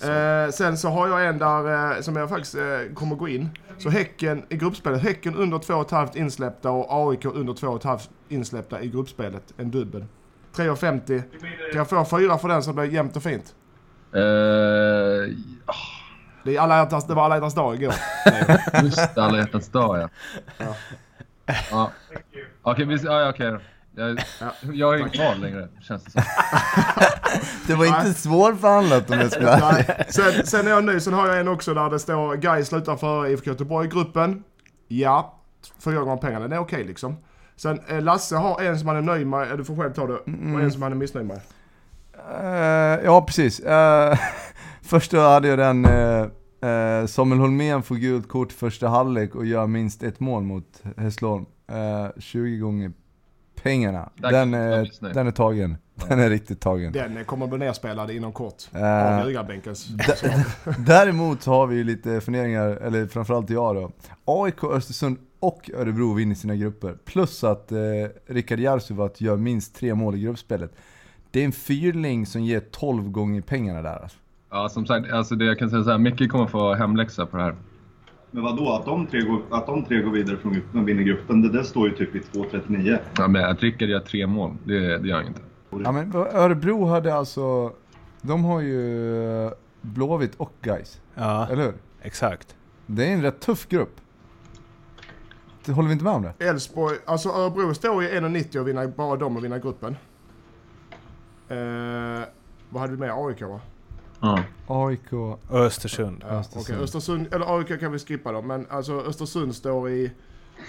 [0.00, 0.44] bra.
[0.44, 3.48] Eh, sen så har jag en där eh, som jag faktiskt eh, kommer gå in.
[3.78, 5.02] Så Häcken i gruppspelet.
[5.02, 9.54] Häcken under 2,5 insläppta och AIK under 2,5 insläppta i gruppspelet.
[9.56, 10.04] En dubbel.
[10.56, 11.22] 3,50.
[11.72, 13.54] Kan jag få fyra för den så blir det jämnt och fint?
[14.12, 14.20] Eh,
[16.44, 17.94] Det, är alla hjärtans, det var alla hjärtans dag igår.
[18.82, 19.98] just det, alla hjärtans dag
[20.58, 20.74] ja.
[21.70, 21.90] Ja.
[22.62, 23.60] Okej, vi, ja, ja, då.
[23.96, 24.20] Jag,
[24.72, 26.22] jag är inte kvar längre, känns det som.
[27.66, 29.84] Det var inte svårförhandlat om jag ska ärlig.
[29.88, 30.06] Nej.
[30.08, 32.96] Sen, sen är jag ny, sen har jag en också där det står Gais slutar
[32.96, 34.44] för IFK Göteborg i gruppen.
[34.88, 35.40] Ja,
[35.78, 37.16] fyra gånger pengarna, det är okej liksom.
[37.56, 40.06] Sen eh, Lasse har en som han är nöjd med, eh, du får själv ta
[40.06, 41.40] det, och en som han är missnöjd med.
[42.40, 43.60] Eh, ja, precis.
[43.60, 44.18] Uh,
[44.82, 50.02] första hade jag den, uh, Samuel Holmén får gult kort första halvlek och gör minst
[50.02, 51.46] ett mål mot Hässleholm.
[51.72, 52.92] Uh, 20 gånger
[53.64, 54.08] pengarna.
[54.14, 54.50] Den
[55.00, 55.76] den är tagen.
[56.08, 56.92] Den är riktigt tagen.
[56.92, 58.62] Den kommer bli nerspelad inom kort.
[58.74, 59.88] Eh, Av Ljugarbänkens.
[60.86, 63.92] Däremot har vi ju lite funderingar, eller framförallt jag då.
[64.24, 66.96] AIK, Östersund och Örebro vinner sina grupper.
[67.04, 67.78] Plus att eh,
[68.26, 70.72] Rickard Järsuvat gör minst tre mål i gruppspelet.
[71.30, 74.18] Det är en fyrling som ger 12 gånger pengarna där alltså.
[74.50, 77.36] Ja, som sagt, alltså det jag kan säga så här, Micke kommer få hemläxa på
[77.36, 77.54] det här.
[78.34, 81.02] Men vadå, att de tre går, att de tre går vidare från gruppen och vinner
[81.02, 82.98] gruppen, det där står ju typ i 2.39.
[83.18, 85.40] Ja, men att Rickard gör tre mål, det, det gör han inte.
[85.84, 87.72] Ja men Örebro hade alltså,
[88.22, 91.74] de har ju eh, Blåvitt och Gais, Ja, eller hur?
[92.02, 92.56] exakt.
[92.86, 94.00] Det är en rätt tuff grupp.
[95.66, 96.44] håller vi inte med om det?
[96.48, 99.96] Elfsborg, alltså Örebro står i 1,90 och vinner, bara de och vinner gruppen.
[101.48, 102.26] Eh,
[102.70, 103.10] vad hade vi med?
[103.14, 103.60] AIK va?
[104.24, 104.42] Ja.
[104.66, 106.24] AIK, Östersund.
[106.28, 106.64] Ja, Östersund.
[106.64, 110.12] Okej, Östersund, eller AIK kan vi skippa då, men alltså Östersund står i,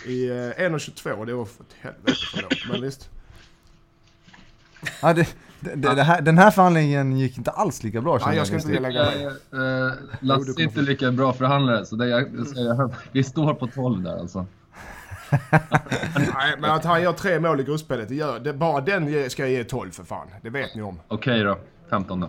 [0.06, 1.26] i eh, 1,22.
[1.26, 3.10] Det var för helvete för lågt, men visst.
[5.02, 8.48] Ja, det, det, det, här, den här förhandlingen gick inte alls lika bra Nej, jag
[8.48, 9.26] ska inte lägga mig.
[9.26, 14.04] Eh, Lasse är inte lika bra förhandlare, så det jag, jag, vi står på 12
[14.04, 14.46] där alltså.
[16.16, 19.44] Nej, men att han gör tre mål i gruppspelet, det gör, det, bara den ska
[19.44, 20.28] jag ge 12 för fan.
[20.42, 21.00] Det vet ni om.
[21.08, 21.58] Okej då,
[21.90, 22.28] 15 då.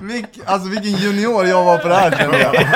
[0.06, 2.54] Vilk, alltså vilken junior jag var på det här kände jag.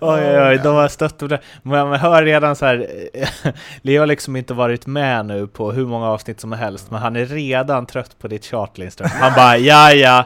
[0.00, 1.40] Oj, oj, oj, de har stött upp det.
[1.62, 2.88] Men man hör redan så här,
[3.82, 7.16] Leo har liksom inte varit med nu på hur många avsnitt som helst, men han
[7.16, 9.10] är redan trött på ditt tjat Lindström.
[9.12, 10.24] Han bara, ja ja,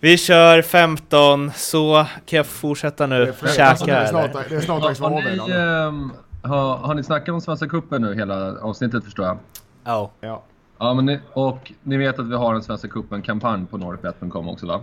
[0.00, 4.44] vi kör 15, så kan jag fortsätta nu, främst, alltså, det käka är snart, eller?
[4.48, 8.02] det är snart dags för Har ni, ehm, har, har ni snackat om Svenska Cupen
[8.02, 9.38] nu hela avsnittet förstår jag?
[9.84, 10.10] Ja.
[10.20, 10.42] Ja.
[10.78, 14.66] Ja, men ni, och ni vet att vi har en Svenska Cupen-kampanj på norrpet.com också
[14.66, 14.80] va?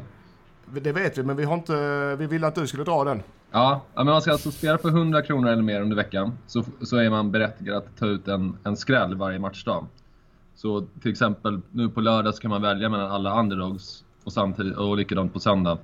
[0.65, 2.15] Det vet vi, men vi har inte...
[2.19, 3.23] Vi ville att du skulle dra den.
[3.51, 6.37] Ja, ja, men man ska alltså spela för 100 kronor eller mer under veckan.
[6.47, 9.85] Så, så är man berättigad att ta ut en, en skräll varje matchdag.
[10.55, 14.77] Så till exempel nu på lördag så kan man välja mellan alla underdogs och, samtidigt,
[14.77, 15.77] och likadant på söndag.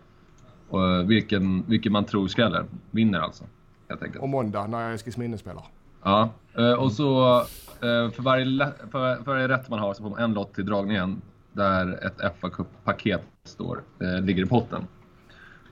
[0.69, 2.65] Och eh, vilken, vilken man tror skräller.
[2.91, 3.43] Vinner alltså.
[3.89, 4.23] Helt enkelt.
[4.23, 5.63] Och måndag, när Eskilsminne spelar.
[6.03, 7.41] Ja, eh, och så
[7.85, 8.45] för varje,
[8.91, 11.21] för, för varje rätt man har så får man en lott till dragningen
[11.53, 14.87] där ett fa Cup-paket står, eh, ligger i potten.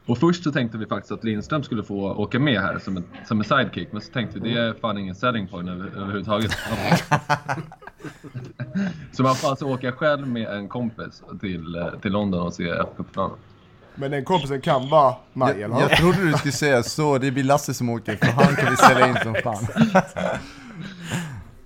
[0.05, 3.03] Och först så tänkte vi faktiskt att Lindström skulle få åka med här som en,
[3.25, 6.51] som en sidekick, men så tänkte vi det är fan ingen selling point över, överhuvudtaget.
[9.11, 12.75] så man får alltså åka själv med en kompis till, eh, till London och se
[12.75, 13.37] fa Cup-finalen.
[13.95, 17.43] Men den kompisen kan vara Jag, eller jag trodde du skulle säga så, det blir
[17.43, 19.67] Lasse som åker för han kan vi sälja in som fan.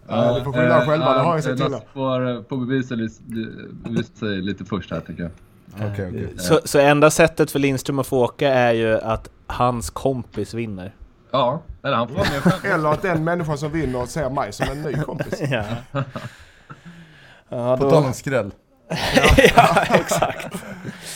[0.07, 1.77] Ja, du får skylla Eh, själva, det har jag eh, sett till.
[1.93, 3.21] Får, får bevisa, lite-
[3.83, 5.31] bevisa sig lite först här tycker jag.
[5.91, 6.33] Okej, okej.
[6.37, 10.93] Så, så enda sättet för Lindström att få åka är ju att hans kompis vinner.
[11.31, 12.73] Ja, eller han får vara med själv.
[12.73, 15.41] Eller att den människan som vinner ser mig som en ny kompis.
[15.51, 15.63] Ja.
[17.49, 18.51] Ja, På tal om skräll.
[19.55, 20.47] ja, exakt.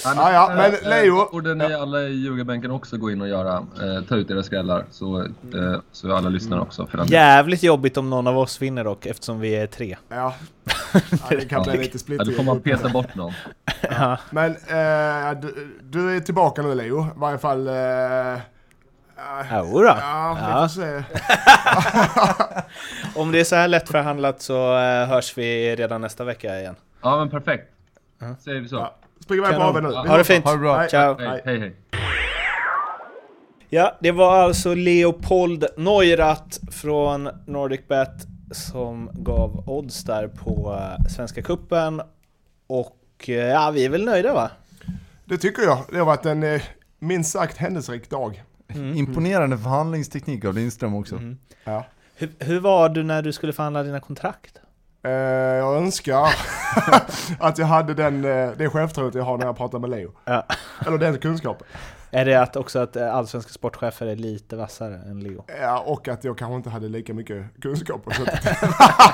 [0.03, 3.53] Ja, ja, men Eh, Leo- Borde ni alla i ljugarbänken också gå in och göra,
[3.57, 5.28] eh, ta ut era skrällar så, eh,
[5.91, 6.88] så alla lyssnar också.
[6.88, 7.07] För den.
[7.07, 9.97] Jävligt jobbigt om någon av oss vinner dock, eftersom vi är tre.
[10.09, 10.36] Ja.
[10.93, 10.99] ja
[11.30, 13.34] det kan bli lite Ja, då får man peta bort någon.
[13.82, 14.17] Ja.
[14.30, 17.67] Men eh, du, du är tillbaka nu Leo, i varje fall.
[17.67, 18.39] Eh, eh,
[19.72, 19.95] Jodå.
[20.01, 20.67] ja, vi Ja.
[20.67, 21.03] får se.
[23.20, 26.76] Om det är så här lätt förhandlat så eh, hörs vi redan nästa vecka igen.
[27.02, 27.72] Ja men perfekt.
[28.39, 28.76] Säger vi så.
[28.76, 28.95] Ja.
[29.20, 29.89] Spring iväg på haven nu.
[29.89, 30.45] Ha det fint.
[30.45, 30.78] Ha det bra.
[30.78, 30.89] Hej.
[30.89, 31.18] Ciao.
[31.20, 31.76] Hej, hej, hej.
[33.70, 41.41] Ja, det var alltså Leopold Neurath från NordicBet som gav odds där på eh, Svenska
[41.41, 42.02] Kuppen
[42.68, 44.52] Och eh, ja, vi är väl nöjda va?
[45.26, 45.80] Det tycker jag.
[45.91, 46.62] Det har varit en eh,
[47.00, 48.43] minst sagt händelserik dag.
[48.95, 51.16] Imponerande förhandlingsteknik av Lindström också.
[51.16, 51.38] Mm.
[51.64, 51.86] Ja.
[52.16, 54.58] Hur, hur var du när du skulle förhandla dina kontrakt?
[55.04, 56.28] Eh, jag önskar
[57.39, 60.12] att jag hade den, eh, det självförtroendet jag har när jag pratar med Leo.
[60.26, 60.45] Ja.
[60.88, 61.68] Eller den kunskapen.
[62.12, 65.45] Är det att också att eh, allsvenska sportchefer är lite vassare än Leo?
[65.62, 68.02] Ja, och att jag kanske inte hade lika mycket kunskap.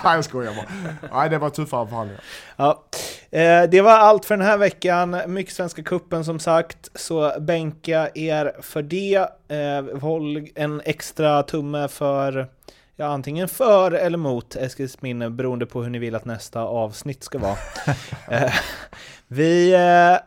[0.04, 1.20] Nej, jag skojar bara.
[1.20, 2.24] Nej, det var tuffare förhandlingar.
[2.56, 2.84] Ja,
[3.70, 5.22] det var allt för den här veckan.
[5.28, 9.28] Mycket Svenska Kuppen som sagt, så bänka er för det.
[10.02, 12.48] Håll en extra tumme för,
[12.96, 17.38] ja antingen för eller mot Eskilsminne beroende på hur ni vill att nästa avsnitt ska
[17.38, 17.58] vara.
[18.32, 18.54] eh,
[19.28, 20.18] vi eh,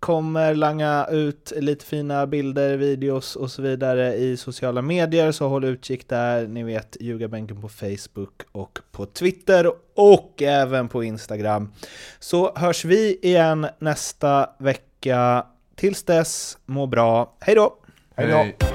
[0.00, 5.64] kommer langa ut lite fina bilder, videos och så vidare i sociala medier, så håll
[5.64, 6.46] utkik där.
[6.46, 11.72] Ni vet, Ljugarbänken på Facebook och på Twitter och även på Instagram.
[12.18, 15.46] Så hörs vi igen nästa vecka.
[15.74, 17.36] Tills dess, må bra.
[17.40, 17.76] Hej då!
[18.16, 18.66] Hej då.